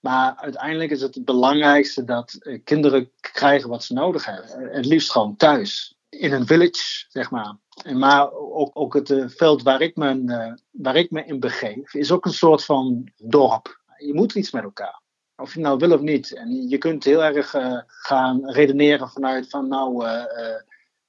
Maar 0.00 0.36
uiteindelijk 0.36 0.90
is 0.90 1.00
het 1.00 1.14
het 1.14 1.24
belangrijkste 1.24 2.04
dat 2.04 2.32
eh, 2.32 2.60
kinderen 2.64 3.10
krijgen 3.20 3.68
wat 3.68 3.84
ze 3.84 3.92
nodig 3.92 4.24
hebben. 4.24 4.74
Het 4.74 4.86
liefst 4.86 5.10
gewoon 5.10 5.36
thuis. 5.36 5.96
In 6.08 6.32
een 6.32 6.46
village, 6.46 7.04
zeg 7.08 7.30
maar. 7.30 7.56
Maar 7.84 8.32
ook, 8.32 8.70
ook 8.72 8.94
het 8.94 9.10
uh, 9.10 9.28
veld 9.28 9.62
waar 9.62 9.80
ik, 9.80 9.96
me, 9.96 10.14
uh, 10.14 10.52
waar 10.70 10.96
ik 10.96 11.10
me 11.10 11.24
in 11.24 11.40
begeef, 11.40 11.94
is 11.94 12.12
ook 12.12 12.24
een 12.24 12.32
soort 12.32 12.64
van 12.64 13.12
dorp. 13.16 13.80
Je 13.96 14.14
moet 14.14 14.34
iets 14.34 14.50
met 14.50 14.62
elkaar. 14.62 15.00
Of 15.36 15.54
je 15.54 15.60
nou 15.60 15.78
wil 15.78 15.92
of 15.92 16.00
niet. 16.00 16.34
En 16.34 16.68
je 16.68 16.78
kunt 16.78 17.04
heel 17.04 17.24
erg 17.24 17.54
uh, 17.54 17.80
gaan 17.86 18.50
redeneren 18.50 19.08
vanuit 19.08 19.48
van 19.48 19.68
nou, 19.68 20.06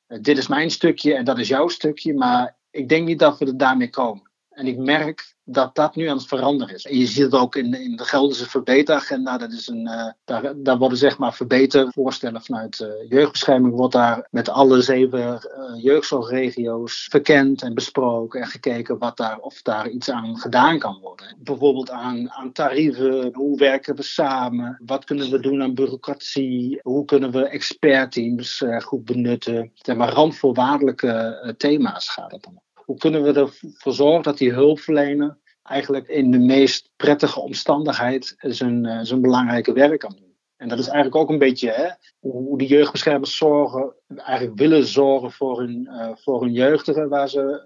dit 0.07 0.37
is 0.37 0.47
mijn 0.47 0.71
stukje 0.71 1.13
en 1.13 1.25
dat 1.25 1.39
is 1.39 1.47
jouw 1.47 1.67
stukje. 1.67 2.13
Maar 2.13 2.57
ik 2.71 2.89
denk 2.89 3.07
niet 3.07 3.19
dat 3.19 3.37
we 3.37 3.45
er 3.45 3.57
daarmee 3.57 3.89
komen. 3.89 4.26
En 4.57 4.67
ik 4.67 4.77
merk 4.77 5.35
dat 5.43 5.75
dat 5.75 5.95
nu 5.95 6.07
aan 6.07 6.17
het 6.17 6.27
veranderen 6.27 6.75
is. 6.75 6.85
En 6.85 6.97
je 6.97 7.05
ziet 7.05 7.23
het 7.23 7.33
ook 7.33 7.55
in, 7.55 7.73
in 7.73 7.95
de 7.95 8.03
Gelderse 8.03 8.49
verbeteragenda. 8.49 9.37
Dat 9.37 9.51
is 9.51 9.67
een, 9.67 9.87
uh, 9.87 10.11
daar, 10.25 10.53
daar 10.55 10.77
worden 10.77 10.97
zeg 10.97 11.17
maar 11.17 11.33
verbetervoorstellen 11.33 12.41
vanuit 12.41 12.79
uh, 12.79 13.09
jeugdbescherming. 13.09 13.75
Wordt 13.75 13.93
daar 13.93 14.27
met 14.31 14.49
alle 14.49 14.81
zeven 14.81 15.19
uh, 15.19 15.83
jeugdzorgregio's 15.83 17.07
verkend 17.09 17.61
en 17.61 17.73
besproken. 17.73 18.41
En 18.41 18.47
gekeken 18.47 18.97
wat 18.97 19.17
daar, 19.17 19.37
of 19.39 19.61
daar 19.61 19.89
iets 19.89 20.09
aan 20.09 20.37
gedaan 20.37 20.79
kan 20.79 20.99
worden. 21.01 21.35
Bijvoorbeeld 21.39 21.89
aan, 21.89 22.31
aan 22.31 22.51
tarieven. 22.51 23.33
Hoe 23.33 23.57
werken 23.57 23.95
we 23.95 24.03
samen? 24.03 24.81
Wat 24.85 25.03
kunnen 25.03 25.31
we 25.31 25.39
doen 25.39 25.61
aan 25.61 25.73
bureaucratie? 25.73 26.79
Hoe 26.81 27.05
kunnen 27.05 27.31
we 27.31 27.47
expertteams 27.47 28.63
goed 28.79 29.05
benutten? 29.05 29.71
Zeg 29.73 29.95
maar 29.95 30.13
randvoorwaardelijke 30.13 31.53
thema's 31.57 32.09
gaat 32.09 32.31
het 32.31 32.43
dan 32.43 32.61
hoe 32.87 32.97
kunnen 32.97 33.23
we 33.23 33.33
ervoor 33.33 33.93
zorgen 33.93 34.23
dat 34.23 34.37
die 34.37 34.53
hulpverlener 34.53 35.37
eigenlijk 35.63 36.07
in 36.07 36.31
de 36.31 36.39
meest 36.39 36.89
prettige 36.95 37.39
omstandigheid 37.39 38.35
zijn, 38.37 38.85
uh, 38.85 38.99
zijn 39.01 39.21
belangrijke 39.21 39.73
werk 39.73 39.99
kan 39.99 40.15
doen. 40.15 40.35
En 40.57 40.67
dat 40.67 40.79
is 40.79 40.87
eigenlijk 40.87 41.15
ook 41.15 41.29
een 41.29 41.37
beetje 41.37 41.69
hè, 41.69 41.89
hoe 42.19 42.57
de 42.57 42.65
jeugdbeschermers 42.65 43.37
zorgen, 43.37 43.93
eigenlijk 44.15 44.57
willen 44.57 44.85
zorgen 44.85 45.31
voor 45.31 45.59
hun, 45.59 45.89
uh, 45.91 46.09
voor 46.15 46.41
hun 46.41 46.53
jeugdigen 46.53 47.09
waar 47.09 47.29
ze 47.29 47.63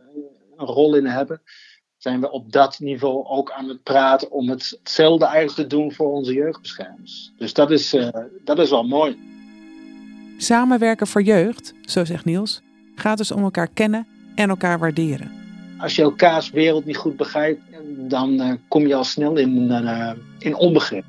een 0.57 0.65
rol 0.65 0.95
in 0.95 1.05
hebben. 1.05 1.41
Zijn 1.97 2.21
we 2.21 2.31
op 2.31 2.51
dat 2.51 2.79
niveau 2.79 3.25
ook 3.25 3.51
aan 3.51 3.67
het 3.67 3.83
praten 3.83 4.31
om 4.31 4.49
hetzelfde 4.49 5.25
eigenlijk 5.25 5.69
te 5.69 5.75
doen 5.75 5.91
voor 5.91 6.11
onze 6.11 6.33
jeugdbeschermers. 6.33 7.33
Dus 7.37 7.53
dat 7.53 7.71
is, 7.71 7.95
dat 8.43 8.59
is 8.59 8.69
wel 8.69 8.83
mooi. 8.83 9.17
Samenwerken 10.37 11.07
voor 11.07 11.21
jeugd, 11.21 11.73
zo 11.81 12.05
zegt 12.05 12.25
Niels, 12.25 12.61
gaat 12.95 13.17
dus 13.17 13.31
om 13.31 13.43
elkaar 13.43 13.67
kennen 13.67 14.07
en 14.35 14.49
elkaar 14.49 14.79
waarderen. 14.79 15.31
Als 15.77 15.95
je 15.95 16.01
elkaars 16.01 16.49
wereld 16.49 16.85
niet 16.85 16.97
goed 16.97 17.17
begrijpt, 17.17 17.61
dan 17.97 18.33
uh, 18.33 18.53
kom 18.67 18.87
je 18.87 18.95
al 18.95 19.03
snel 19.03 19.37
in, 19.37 19.57
uh, 19.71 20.11
in 20.39 20.55
onbegrip. 20.55 21.03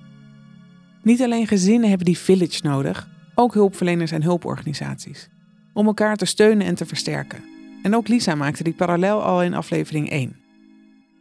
Niet 1.03 1.23
alleen 1.23 1.47
gezinnen 1.47 1.89
hebben 1.89 2.07
die 2.07 2.19
village 2.19 2.61
nodig, 2.63 3.09
ook 3.35 3.55
hulpverleners 3.55 4.11
en 4.11 4.23
hulporganisaties. 4.23 5.29
Om 5.73 5.87
elkaar 5.87 6.17
te 6.17 6.25
steunen 6.25 6.67
en 6.67 6.75
te 6.75 6.87
versterken. 6.87 7.45
En 7.83 7.97
ook 7.97 8.09
Lisa 8.09 8.35
maakte 8.35 8.63
die 8.63 8.75
parallel 8.75 9.23
al 9.23 9.43
in 9.43 9.55
aflevering 9.55 10.11
1. 10.11 10.37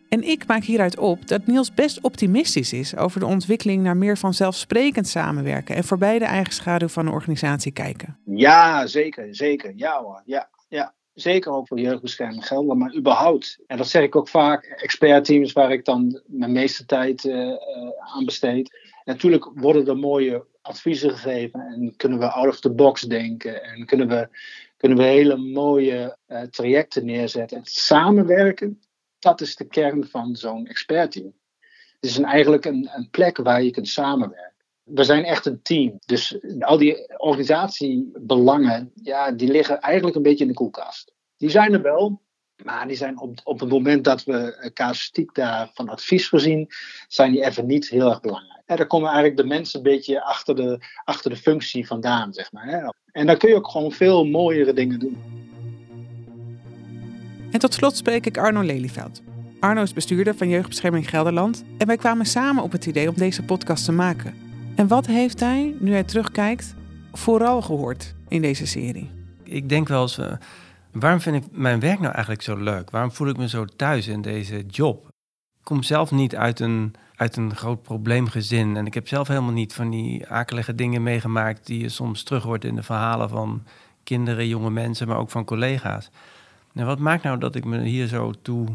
En 0.10 0.24
ik 0.24 0.48
maak 0.48 0.64
hieruit 0.64 0.98
op 0.98 1.28
dat 1.28 1.48
Niels 1.48 1.74
best 1.74 2.02
optimistisch 2.02 2.74
is 2.74 2.96
over 2.96 3.20
de 3.20 3.26
ontwikkeling 3.26 3.84
naar 3.84 3.98
meer 3.98 4.18
vanzelfsprekend 4.18 5.08
samenwerken 5.08 5.76
en 5.76 5.84
voorbij 5.84 6.20
de 6.20 6.26
eigen 6.26 6.54
schaduw 6.54 6.88
van 6.88 7.06
een 7.06 7.14
organisatie 7.14 7.72
kijken. 7.72 8.18
Ja, 8.26 8.88
zeker, 8.88 9.36
zeker. 9.36 9.74
Ja 9.76 10.02
hoor, 10.02 10.22
ja, 10.26 10.50
ja. 10.70 10.94
Zeker 11.13 11.52
ook 11.52 11.67
voor 11.67 11.80
jeugdbescherming 11.80 12.47
gelden, 12.47 12.78
maar 12.78 12.95
überhaupt. 12.95 13.60
En 13.67 13.78
dat 13.78 13.88
zeg 13.88 14.04
ik 14.04 14.15
ook 14.15 14.28
vaak, 14.28 14.65
expertteams 14.65 15.54
waar 15.54 15.71
ik 15.71 15.86
dan 15.86 16.21
mijn 16.26 16.52
meeste 16.52 16.86
tijd 16.86 17.24
uh, 17.24 17.56
aan 18.00 18.26
besteed. 18.26 18.78
Natuurlijk 19.04 19.50
worden 19.56 19.88
er 19.88 19.97
mooie 19.97 20.45
adviezen 20.62 21.12
gegeven 21.12 21.60
en 21.60 21.95
kunnen 21.95 22.19
we 22.19 22.32
out 22.32 22.47
of 22.47 22.60
the 22.60 22.71
box 22.71 23.02
denken 23.02 23.63
en 23.63 23.86
kunnen 23.86 24.08
we, 24.08 24.30
kunnen 24.78 24.97
we 24.97 25.04
hele 25.04 25.38
mooie 25.38 26.17
uh, 26.28 26.41
trajecten 26.41 27.06
neerzetten. 27.06 27.60
Samenwerken, 27.63 28.82
dat 29.19 29.41
is 29.41 29.56
de 29.56 29.67
kern 29.67 30.08
van 30.08 30.36
zo'n 30.36 30.67
expertteam. 30.67 31.34
Het 32.00 32.10
is 32.10 32.19
eigenlijk 32.19 32.65
een, 32.65 32.89
een 32.93 33.10
plek 33.10 33.38
waar 33.38 33.63
je 33.63 33.71
kunt 33.71 33.88
samenwerken. 33.88 34.51
We 34.93 35.04
zijn 35.04 35.23
echt 35.23 35.45
een 35.45 35.62
team. 35.62 35.99
Dus 36.06 36.38
al 36.60 36.77
die 36.77 37.19
organisatiebelangen, 37.19 38.91
ja, 38.95 39.32
die 39.32 39.51
liggen 39.51 39.80
eigenlijk 39.80 40.15
een 40.15 40.21
beetje 40.21 40.43
in 40.43 40.49
de 40.49 40.56
koelkast. 40.56 41.13
Die 41.38 41.49
zijn 41.49 41.73
er 41.73 41.82
wel, 41.82 42.21
maar 42.63 42.88
die 42.88 42.97
zijn 42.97 43.19
op, 43.19 43.39
op 43.43 43.60
het 43.60 43.69
moment 43.69 44.04
dat 44.04 44.23
we 44.23 44.69
casuïstiek 44.73 45.34
daar 45.34 45.69
van 45.73 45.89
advies 45.89 46.30
voorzien, 46.30 46.67
zijn 47.08 47.32
die 47.32 47.45
even 47.45 47.65
niet 47.65 47.89
heel 47.89 48.10
erg 48.10 48.21
belangrijk. 48.21 48.62
En 48.65 48.77
daar 48.77 48.88
komen 48.88 49.08
eigenlijk 49.08 49.38
de 49.38 49.47
mensen 49.47 49.77
een 49.77 49.91
beetje 49.91 50.23
achter 50.23 50.56
de, 50.56 50.80
achter 51.04 51.30
de 51.30 51.38
functie 51.38 51.88
vandaan, 51.88 52.34
zeg 52.34 52.51
maar. 52.51 52.65
Hè. 52.65 52.89
En 53.12 53.25
dan 53.27 53.38
kun 53.38 53.49
je 53.49 53.56
ook 53.56 53.67
gewoon 53.67 53.91
veel 53.91 54.25
mooiere 54.25 54.73
dingen 54.73 54.99
doen. 54.99 55.17
En 57.51 57.60
tot 57.60 57.73
slot 57.73 57.97
spreek 57.97 58.25
ik 58.25 58.38
Arno 58.38 58.62
Lelyveld. 58.62 59.21
Arno 59.60 59.82
is 59.82 59.93
bestuurder 59.93 60.36
van 60.36 60.49
Jeugdbescherming 60.49 61.10
Gelderland 61.10 61.63
en 61.77 61.88
wij 61.88 61.97
kwamen 61.97 62.25
samen 62.25 62.63
op 62.63 62.71
het 62.71 62.86
idee 62.86 63.10
om 63.10 63.15
deze 63.15 63.43
podcast 63.43 63.86
te 63.86 63.91
maken. 63.91 64.51
En 64.75 64.88
wat 64.88 65.05
heeft 65.05 65.39
hij, 65.39 65.75
nu 65.79 65.91
hij 65.91 66.03
terugkijkt, 66.03 66.75
vooral 67.12 67.62
gehoord 67.62 68.15
in 68.27 68.41
deze 68.41 68.65
serie? 68.65 69.10
Ik 69.43 69.69
denk 69.69 69.88
wel 69.88 70.01
eens, 70.01 70.19
uh, 70.19 70.34
waarom 70.91 71.21
vind 71.21 71.36
ik 71.36 71.51
mijn 71.51 71.79
werk 71.79 71.99
nou 71.99 72.12
eigenlijk 72.13 72.43
zo 72.43 72.57
leuk? 72.57 72.89
Waarom 72.89 73.12
voel 73.12 73.27
ik 73.27 73.38
me 73.38 73.47
zo 73.49 73.65
thuis 73.65 74.07
in 74.07 74.21
deze 74.21 74.65
job? 74.65 75.05
Ik 75.60 75.63
kom 75.63 75.84
zelf 75.84 76.12
niet 76.12 76.36
uit 76.36 76.60
een, 76.60 76.93
uit 77.15 77.38
een 77.38 77.55
groot 77.55 77.81
probleemgezin 77.81 78.77
en 78.77 78.86
ik 78.86 78.93
heb 78.93 79.07
zelf 79.07 79.27
helemaal 79.27 79.51
niet 79.51 79.73
van 79.73 79.89
die 79.89 80.27
akelige 80.27 80.75
dingen 80.75 81.03
meegemaakt 81.03 81.65
die 81.65 81.81
je 81.81 81.89
soms 81.89 82.23
terug 82.23 82.43
hoort 82.43 82.65
in 82.65 82.75
de 82.75 82.84
verhalen 82.84 83.29
van 83.29 83.63
kinderen, 84.03 84.47
jonge 84.47 84.69
mensen, 84.69 85.07
maar 85.07 85.17
ook 85.17 85.29
van 85.29 85.45
collega's. 85.45 86.10
En 86.73 86.86
wat 86.86 86.99
maakt 86.99 87.23
nou 87.23 87.38
dat 87.38 87.55
ik 87.55 87.65
me 87.65 87.81
hier 87.81 88.07
zo 88.07 88.34
toe 88.41 88.67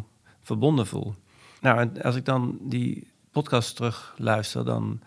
verbonden 0.43 0.87
voel? 0.87 1.15
Nou, 1.61 2.01
als 2.03 2.17
ik 2.17 2.25
dan 2.25 2.59
die 2.61 3.11
podcast 3.31 3.77
terug 3.77 4.15
luister, 4.17 4.65
dan, 4.65 5.01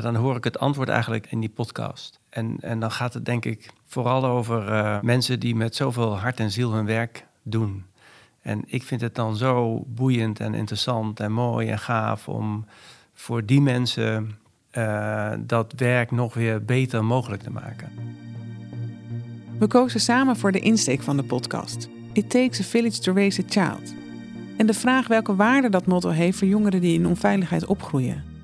dan 0.00 0.14
hoor 0.14 0.36
ik 0.36 0.44
het 0.44 0.58
antwoord 0.58 0.88
eigenlijk 0.88 1.26
in 1.30 1.40
die 1.40 1.48
podcast. 1.48 2.20
En, 2.28 2.56
en 2.60 2.80
dan 2.80 2.90
gaat 2.90 3.14
het 3.14 3.24
denk 3.24 3.44
ik 3.44 3.70
vooral 3.86 4.24
over 4.24 4.68
uh, 4.68 5.00
mensen 5.00 5.40
die 5.40 5.54
met 5.54 5.74
zoveel 5.74 6.18
hart 6.18 6.40
en 6.40 6.50
ziel 6.50 6.72
hun 6.72 6.86
werk 6.86 7.26
doen. 7.42 7.84
En 8.42 8.62
ik 8.66 8.82
vind 8.82 9.00
het 9.00 9.14
dan 9.14 9.36
zo 9.36 9.84
boeiend 9.86 10.40
en 10.40 10.54
interessant 10.54 11.20
en 11.20 11.32
mooi 11.32 11.68
en 11.68 11.78
gaaf 11.78 12.28
om 12.28 12.66
voor 13.14 13.44
die 13.44 13.60
mensen 13.60 14.38
uh, 14.72 15.32
dat 15.38 15.72
werk 15.76 16.10
nog 16.10 16.34
weer 16.34 16.64
beter 16.64 17.04
mogelijk 17.04 17.42
te 17.42 17.50
maken. 17.50 17.90
We 19.58 19.66
kozen 19.66 20.00
samen 20.00 20.36
voor 20.36 20.52
de 20.52 20.60
insteek 20.60 21.02
van 21.02 21.16
de 21.16 21.22
podcast. 21.22 21.88
It 22.12 22.30
takes 22.30 22.60
a 22.60 22.64
village 22.64 23.00
to 23.00 23.12
raise 23.12 23.42
a 23.42 23.44
child. 23.48 23.94
En 24.56 24.66
de 24.66 24.74
vraag 24.74 25.06
welke 25.06 25.36
waarde 25.36 25.68
dat 25.68 25.86
motto 25.86 26.08
heeft 26.08 26.38
voor 26.38 26.48
jongeren 26.48 26.80
die 26.80 26.94
in 26.94 27.06
onveiligheid 27.06 27.66
opgroeien. 27.66 28.35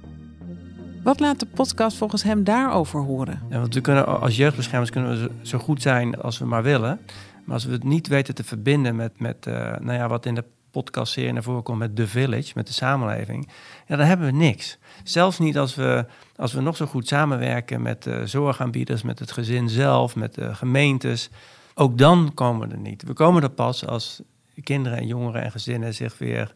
Wat 1.02 1.20
laat 1.20 1.40
de 1.40 1.46
podcast 1.46 1.96
volgens 1.96 2.22
hem 2.22 2.44
daarover 2.44 3.00
horen? 3.00 3.42
Ja, 3.50 3.58
want 3.58 3.74
we 3.74 3.80
kunnen, 3.80 4.20
als 4.20 4.36
jeugdbeschermers 4.36 4.90
kunnen 4.90 5.10
we 5.20 5.30
zo 5.42 5.58
goed 5.58 5.82
zijn 5.82 6.20
als 6.20 6.38
we 6.38 6.44
maar 6.44 6.62
willen. 6.62 7.00
Maar 7.44 7.54
als 7.54 7.64
we 7.64 7.72
het 7.72 7.84
niet 7.84 8.08
weten 8.08 8.34
te 8.34 8.44
verbinden 8.44 8.96
met, 8.96 9.20
met 9.20 9.46
uh, 9.46 9.54
nou 9.54 9.92
ja, 9.92 10.08
wat 10.08 10.26
in 10.26 10.34
de 10.34 10.44
podcastserie 10.70 11.32
naar 11.32 11.42
voren 11.42 11.62
komt 11.62 11.78
met 11.78 11.96
The 11.96 12.06
Village, 12.06 12.52
met 12.54 12.66
de 12.66 12.72
samenleving, 12.72 13.48
ja, 13.86 13.96
dan 13.96 14.06
hebben 14.06 14.26
we 14.26 14.32
niks. 14.32 14.78
Zelfs 15.04 15.38
niet 15.38 15.58
als 15.58 15.74
we, 15.74 16.06
als 16.36 16.52
we 16.52 16.60
nog 16.60 16.76
zo 16.76 16.86
goed 16.86 17.08
samenwerken 17.08 17.82
met 17.82 18.06
uh, 18.06 18.22
zorgaanbieders, 18.24 19.02
met 19.02 19.18
het 19.18 19.32
gezin 19.32 19.68
zelf, 19.68 20.16
met 20.16 20.34
de 20.34 20.54
gemeentes. 20.54 21.30
Ook 21.74 21.98
dan 21.98 22.30
komen 22.34 22.68
we 22.68 22.74
er 22.74 22.80
niet. 22.80 23.02
We 23.02 23.12
komen 23.12 23.42
er 23.42 23.50
pas 23.50 23.86
als 23.86 24.22
kinderen 24.62 24.98
en 24.98 25.06
jongeren 25.06 25.42
en 25.42 25.50
gezinnen 25.50 25.94
zich 25.94 26.18
weer 26.18 26.54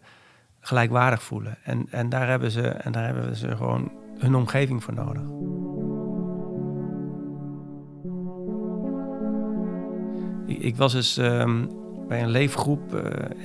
gelijkwaardig 0.60 1.22
voelen. 1.22 1.58
En, 1.62 1.86
en, 1.90 2.08
daar, 2.08 2.28
hebben 2.28 2.50
ze, 2.50 2.68
en 2.68 2.92
daar 2.92 3.04
hebben 3.04 3.36
ze 3.36 3.56
gewoon 3.56 3.90
hun 4.18 4.34
omgeving 4.34 4.84
voor 4.84 4.94
nodig. 4.94 5.22
Ik, 10.46 10.58
ik 10.58 10.76
was 10.76 10.94
eens 10.94 11.16
um, 11.16 11.70
bij 12.08 12.22
een 12.22 12.30
leefgroep 12.30 12.94
uh, 12.94 13.00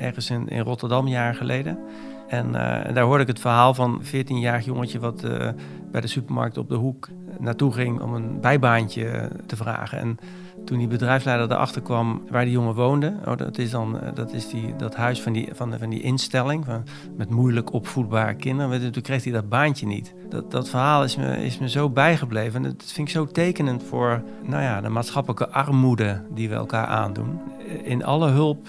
ergens 0.06 0.30
in, 0.30 0.48
in 0.48 0.62
Rotterdam 0.62 1.08
jaar 1.08 1.36
geleden. 1.36 1.80
En 2.28 2.48
uh, 2.48 2.54
daar 2.94 3.04
hoorde 3.04 3.22
ik 3.22 3.28
het 3.28 3.40
verhaal 3.40 3.74
van 3.74 4.02
een 4.12 4.26
14-jarig 4.26 4.66
jongetje 4.66 5.00
wat 5.00 5.24
uh, 5.24 5.50
bij 5.92 6.02
de 6.02 6.08
supermarkt 6.08 6.58
op 6.58 6.70
de 6.70 6.76
hoek 6.76 7.08
naartoe 7.40 7.72
ging 7.72 8.02
om 8.02 8.14
een 8.14 8.40
bijbaantje 8.40 9.32
te 9.46 9.56
vragen. 9.56 10.00
En 10.00 10.18
toen 10.66 10.78
die 10.78 10.88
bedrijfsleider 10.88 11.52
erachter 11.52 11.82
kwam 11.82 12.22
waar 12.30 12.44
die 12.44 12.54
jongen 12.54 12.76
woonde, 12.76 13.14
oh, 13.26 13.38
dat 13.38 13.58
is 13.58 13.72
dan 13.72 14.00
dat, 14.14 14.34
is 14.34 14.50
die, 14.50 14.76
dat 14.76 14.96
huis 14.96 15.22
van 15.22 15.34
die, 15.34 15.50
van, 15.54 15.74
van 15.80 15.90
die 15.90 16.02
instelling 16.02 16.66
van, 16.66 16.84
met 17.18 17.30
moeilijk 17.30 17.74
opvoedbare 17.74 18.36
kinderen. 18.36 18.92
Toen 18.92 19.02
kreeg 19.02 19.24
hij 19.24 19.34
dat 19.34 19.50
baantje 19.50 19.86
niet. 19.86 20.14
Dat, 20.30 20.52
dat 20.52 20.70
verhaal 20.70 21.04
is 21.04 21.16
me, 21.16 21.44
is 21.44 21.58
me 21.58 21.70
zo 21.70 21.90
bijgebleven. 21.90 22.66
En 22.66 22.76
dat 22.78 22.92
vind 22.92 23.08
ik 23.08 23.14
zo 23.14 23.26
tekenend 23.26 23.84
voor 23.84 24.24
nou 24.44 24.64
ja, 24.64 24.82
de 24.82 24.90
maatschappelijke 24.90 25.50
armoede 25.50 26.22
die 26.34 26.50
we 26.50 26.56
elkaar 26.56 26.88
aandoen. 26.88 27.40
In 27.84 28.04
alle 28.04 28.30
hulp 28.30 28.68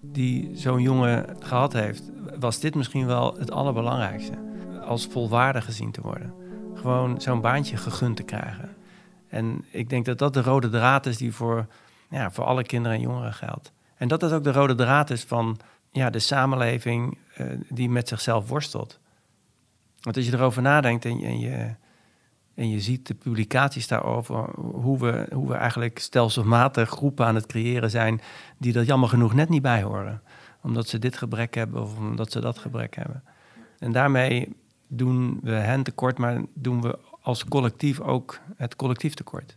die 0.00 0.50
zo'n 0.54 0.82
jongen 0.82 1.24
gehad 1.40 1.72
heeft, 1.72 2.10
was 2.38 2.60
dit 2.60 2.74
misschien 2.74 3.06
wel 3.06 3.36
het 3.38 3.50
allerbelangrijkste. 3.50 4.32
Als 4.86 5.06
volwaardig 5.06 5.64
gezien 5.64 5.90
te 5.90 6.00
worden. 6.00 6.32
Gewoon 6.74 7.20
zo'n 7.20 7.40
baantje 7.40 7.76
gegund 7.76 8.16
te 8.16 8.22
krijgen. 8.22 8.75
En 9.36 9.64
ik 9.70 9.88
denk 9.88 10.04
dat 10.04 10.18
dat 10.18 10.34
de 10.34 10.42
rode 10.42 10.68
draad 10.68 11.06
is 11.06 11.16
die 11.16 11.32
voor, 11.32 11.66
ja, 12.10 12.30
voor 12.30 12.44
alle 12.44 12.62
kinderen 12.62 12.96
en 12.96 13.02
jongeren 13.02 13.34
geldt. 13.34 13.72
En 13.96 14.08
dat 14.08 14.20
dat 14.20 14.32
ook 14.32 14.44
de 14.44 14.52
rode 14.52 14.74
draad 14.74 15.10
is 15.10 15.24
van 15.24 15.58
ja, 15.90 16.10
de 16.10 16.18
samenleving 16.18 17.18
uh, 17.38 17.46
die 17.68 17.88
met 17.90 18.08
zichzelf 18.08 18.48
worstelt. 18.48 18.98
Want 20.00 20.16
als 20.16 20.26
je 20.26 20.32
erover 20.32 20.62
nadenkt 20.62 21.04
en 21.04 21.18
je, 21.18 21.26
en 21.26 21.38
je, 21.38 21.74
en 22.54 22.68
je 22.70 22.80
ziet 22.80 23.06
de 23.06 23.14
publicaties 23.14 23.88
daarover, 23.88 24.50
hoe 24.56 24.98
we, 24.98 25.26
hoe 25.32 25.48
we 25.48 25.54
eigenlijk 25.54 25.98
stelselmatig 25.98 26.88
groepen 26.88 27.26
aan 27.26 27.34
het 27.34 27.46
creëren 27.46 27.90
zijn 27.90 28.20
die 28.58 28.72
dat 28.72 28.86
jammer 28.86 29.08
genoeg 29.08 29.34
net 29.34 29.48
niet 29.48 29.62
bijhoren. 29.62 30.22
Omdat 30.62 30.88
ze 30.88 30.98
dit 30.98 31.16
gebrek 31.16 31.54
hebben 31.54 31.82
of 31.82 31.98
omdat 31.98 32.32
ze 32.32 32.40
dat 32.40 32.58
gebrek 32.58 32.96
hebben. 32.96 33.22
En 33.78 33.92
daarmee 33.92 34.56
doen 34.88 35.38
we 35.42 35.50
hen 35.50 35.82
tekort, 35.82 36.18
maar 36.18 36.42
doen 36.54 36.80
we 36.80 36.98
als 37.26 37.44
collectief 37.44 38.00
ook 38.00 38.38
het 38.56 38.76
collectief 38.76 39.14
tekort. 39.14 39.56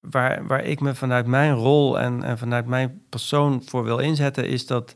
Waar, 0.00 0.46
waar 0.46 0.64
ik 0.64 0.80
me 0.80 0.94
vanuit 0.94 1.26
mijn 1.26 1.54
rol 1.54 1.98
en, 1.98 2.22
en 2.22 2.38
vanuit 2.38 2.66
mijn 2.66 3.02
persoon 3.08 3.62
voor 3.64 3.84
wil 3.84 3.98
inzetten, 3.98 4.48
is 4.48 4.66
dat 4.66 4.94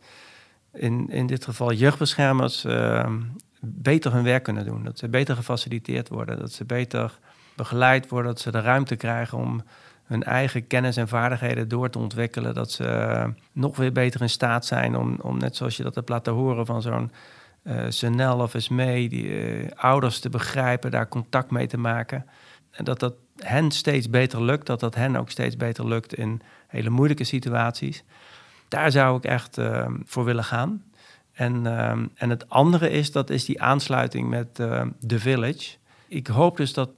in, 0.73 1.09
in 1.09 1.27
dit 1.27 1.45
geval 1.45 1.73
jeugdbeschermers 1.73 2.65
uh, 2.65 3.13
beter 3.61 4.13
hun 4.13 4.25
werk 4.25 4.43
kunnen 4.43 4.65
doen. 4.65 4.85
Dat 4.85 4.99
ze 4.99 5.09
beter 5.09 5.37
gefaciliteerd 5.37 6.09
worden, 6.09 6.39
dat 6.39 6.53
ze 6.53 6.65
beter 6.65 7.19
begeleid 7.57 8.09
worden, 8.09 8.33
dat 8.33 8.41
ze 8.41 8.51
de 8.51 8.61
ruimte 8.61 8.97
krijgen 8.97 9.39
om 9.39 9.63
hun 10.05 10.23
eigen 10.23 10.67
kennis 10.67 10.97
en 10.97 11.09
vaardigheden 11.09 11.69
door 11.69 11.91
te 11.91 11.99
ontwikkelen. 11.99 12.55
Dat 12.55 12.71
ze 12.71 13.33
nog 13.53 13.77
weer 13.77 13.93
beter 13.93 14.21
in 14.21 14.31
staat 14.31 14.67
zijn 14.67 14.97
om, 14.97 15.17
om 15.21 15.39
net 15.39 15.57
zoals 15.57 15.77
je 15.77 15.83
dat 15.83 15.95
hebt 15.95 16.09
laten 16.09 16.33
horen 16.33 16.67
van 16.67 16.83
zo'n 16.83 17.11
uh, 17.67 17.87
Chanel 17.89 18.39
of 18.39 18.55
Esmee, 18.55 19.09
die 19.09 19.25
uh, 19.25 19.69
ouders 19.77 20.21
te 20.21 20.29
begrijpen, 20.29 20.91
daar 20.91 21.09
contact 21.09 21.51
mee 21.51 21.67
te 21.67 21.79
maken. 21.79 22.27
En 22.71 22.85
dat 22.85 23.01
dat 23.01 23.15
hen 23.37 23.71
steeds 23.71 24.11
beter 24.11 24.43
lukt, 24.43 24.67
dat 24.67 24.81
dat 24.81 24.95
hen 24.95 25.17
ook 25.17 25.31
steeds 25.31 25.57
beter 25.57 25.87
lukt 25.87 26.15
in 26.15 26.41
hele 26.67 26.91
moeilijke 26.91 27.25
situaties. 27.25 28.05
Daar 28.69 28.91
zou 28.91 29.17
ik 29.17 29.25
echt 29.25 29.59
uh, 29.59 29.87
voor 30.05 30.25
willen 30.25 30.45
gaan. 30.45 30.83
En, 31.33 31.67
en 32.15 32.31
het 32.31 32.49
andere 32.49 32.91
is, 32.91 33.13
dat 33.13 33.31
is 33.31 33.45
die 33.45 33.63
aansluiting 33.63 34.29
met 34.29 34.55
The 35.07 35.19
Village. 35.19 35.77
Ik 36.09 36.27
hoop 36.27 36.57
dus 36.57 36.73
dat, 36.73 36.91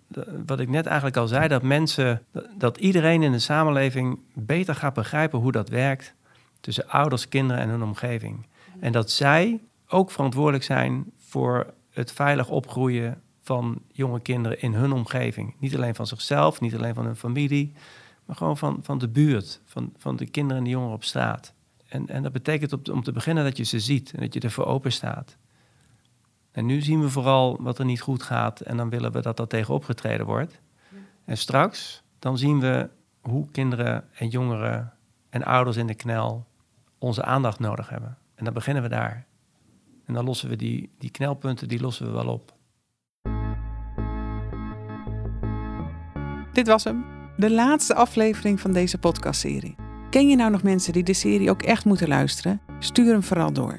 wat 0.47 0.61
ik 0.61 0.69
net 0.69 0.87
eigenlijk 0.87 1.17
al 1.17 1.29
zei, 1.29 1.49
dat 1.49 1.63
mensen, 1.63 2.23
dat 2.55 2.79
iedereen 2.79 3.23
in 3.23 3.33
de 3.33 3.39
samenleving 3.39 4.19
beter 4.35 4.75
gaat 4.75 4.95
begrijpen 4.95 5.39
hoe 5.39 5.53
dat 5.53 5.69
werkt 5.69 6.15
tussen 6.61 6.89
ouders, 6.89 7.29
kinderen 7.29 7.63
en 7.63 7.69
hun 7.69 7.83
omgeving. 7.83 8.47
En 8.81 8.93
dat 8.93 9.11
zij 9.11 9.61
ook 9.89 10.11
verantwoordelijk 10.11 10.65
zijn 10.65 11.13
voor 11.17 11.75
het 11.91 12.13
veilig 12.13 12.49
opgroeien 12.49 13.23
van 13.41 13.83
jonge 13.93 14.21
kinderen 14.21 14.61
in 14.61 14.75
hun 14.75 14.93
omgeving. 14.93 15.57
Niet 15.59 15.77
alleen 15.77 15.95
van 15.95 16.07
zichzelf, 16.07 16.61
niet 16.61 16.75
alleen 16.75 16.95
van 16.95 17.05
hun 17.05 17.17
familie, 17.17 17.73
maar 18.25 18.37
gewoon 18.37 18.57
van, 18.57 18.79
van 18.83 18.99
de 18.99 19.09
buurt, 19.09 19.61
van, 19.65 19.93
van 19.97 20.17
de 20.17 20.27
kinderen 20.27 20.59
en 20.59 20.65
de 20.65 20.71
jongeren 20.71 20.95
op 20.95 21.05
straat. 21.05 21.55
En, 21.89 22.09
en 22.09 22.23
dat 22.23 22.33
betekent 22.33 22.91
om 22.91 23.03
te 23.03 23.13
beginnen 23.13 23.45
dat 23.45 23.57
je 23.57 23.65
ze 23.65 23.81
ziet 23.81 24.13
en 24.13 24.21
dat 24.21 24.35
je 24.35 24.41
ervoor 24.41 24.65
open 24.65 24.93
staat. 24.93 25.37
En 26.51 26.67
nu 26.67 26.81
zien 26.81 27.01
we 27.01 27.11
vooral 27.11 27.57
wat 27.61 27.79
er 27.79 27.85
niet 27.85 28.01
goed 28.01 28.23
gaat 28.23 28.61
en 28.61 28.77
dan 28.77 28.91
willen 28.91 29.13
we 29.13 29.21
dat 29.21 29.37
dat 29.37 29.51
tegen 29.51 29.75
opgetreden 29.75 30.27
wordt. 30.27 30.61
En 31.25 31.37
straks, 31.37 32.03
dan 32.19 32.39
zien 32.39 32.61
we 32.61 32.89
hoe 33.21 33.51
kinderen 33.51 34.05
en 34.13 34.29
jongeren 34.29 34.93
en 35.29 35.45
ouders 35.45 35.77
in 35.77 35.87
de 35.87 35.95
knel 35.95 36.47
onze 36.99 37.25
aandacht 37.25 37.59
nodig 37.59 37.89
hebben. 37.89 38.19
En 38.35 38.45
dan 38.45 38.55
beginnen 38.55 38.83
we 38.83 38.89
daar. 38.89 39.27
En 40.09 40.15
dan 40.15 40.25
lossen 40.25 40.49
we 40.49 40.57
die, 40.57 40.91
die 40.99 41.11
knelpunten, 41.11 41.69
die 41.69 41.81
lossen 41.81 42.07
we 42.07 42.13
wel 42.13 42.27
op. 42.27 42.57
Dit 46.53 46.67
was 46.67 46.85
hem, 46.85 47.05
de 47.37 47.51
laatste 47.51 47.95
aflevering 47.95 48.61
van 48.61 48.73
deze 48.73 48.99
podcastserie. 48.99 49.75
Ken 50.11 50.29
je 50.29 50.37
nou 50.37 50.51
nog 50.51 50.63
mensen 50.63 50.93
die 50.93 51.03
de 51.03 51.13
serie 51.13 51.51
ook 51.51 51.63
echt 51.63 51.85
moeten 51.85 52.09
luisteren? 52.09 52.61
Stuur 52.79 53.13
hem 53.13 53.23
vooral 53.23 53.53
door. 53.53 53.79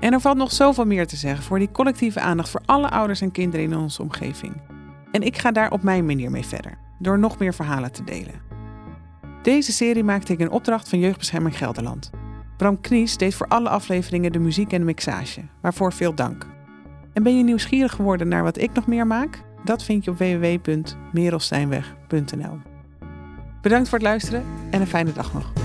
En 0.00 0.12
er 0.12 0.20
valt 0.20 0.36
nog 0.36 0.52
zoveel 0.52 0.86
meer 0.86 1.06
te 1.06 1.16
zeggen 1.16 1.44
voor 1.44 1.58
die 1.58 1.70
collectieve 1.70 2.20
aandacht 2.20 2.48
voor 2.48 2.62
alle 2.64 2.90
ouders 2.90 3.20
en 3.20 3.30
kinderen 3.30 3.66
in 3.66 3.76
onze 3.76 4.02
omgeving. 4.02 4.60
En 5.10 5.22
ik 5.22 5.38
ga 5.38 5.52
daar 5.52 5.70
op 5.70 5.82
mijn 5.82 6.06
manier 6.06 6.30
mee 6.30 6.44
verder, 6.44 6.78
door 6.98 7.18
nog 7.18 7.38
meer 7.38 7.54
verhalen 7.54 7.92
te 7.92 8.04
delen. 8.04 8.42
Deze 9.42 9.72
serie 9.72 10.04
maakte 10.04 10.32
ik 10.32 10.38
in 10.38 10.50
opdracht 10.50 10.88
van 10.88 10.98
Jeugdbescherming 10.98 11.58
Gelderland. 11.58 12.10
Bram 12.56 12.80
Knies 12.80 13.16
deed 13.16 13.34
voor 13.34 13.46
alle 13.46 13.68
afleveringen 13.68 14.32
de 14.32 14.38
muziek 14.38 14.72
en 14.72 14.78
de 14.78 14.84
mixage, 14.84 15.40
waarvoor 15.60 15.92
veel 15.92 16.14
dank. 16.14 16.46
En 17.12 17.22
ben 17.22 17.36
je 17.36 17.44
nieuwsgierig 17.44 17.92
geworden 17.92 18.28
naar 18.28 18.42
wat 18.42 18.58
ik 18.58 18.72
nog 18.72 18.86
meer 18.86 19.06
maak? 19.06 19.42
Dat 19.64 19.82
vind 19.82 20.04
je 20.04 20.10
op 20.10 20.18
www.merelsteinweg.nl. 20.18 22.58
Bedankt 23.62 23.88
voor 23.88 23.98
het 23.98 24.06
luisteren 24.06 24.44
en 24.70 24.80
een 24.80 24.86
fijne 24.86 25.12
dag 25.12 25.32
nog. 25.32 25.63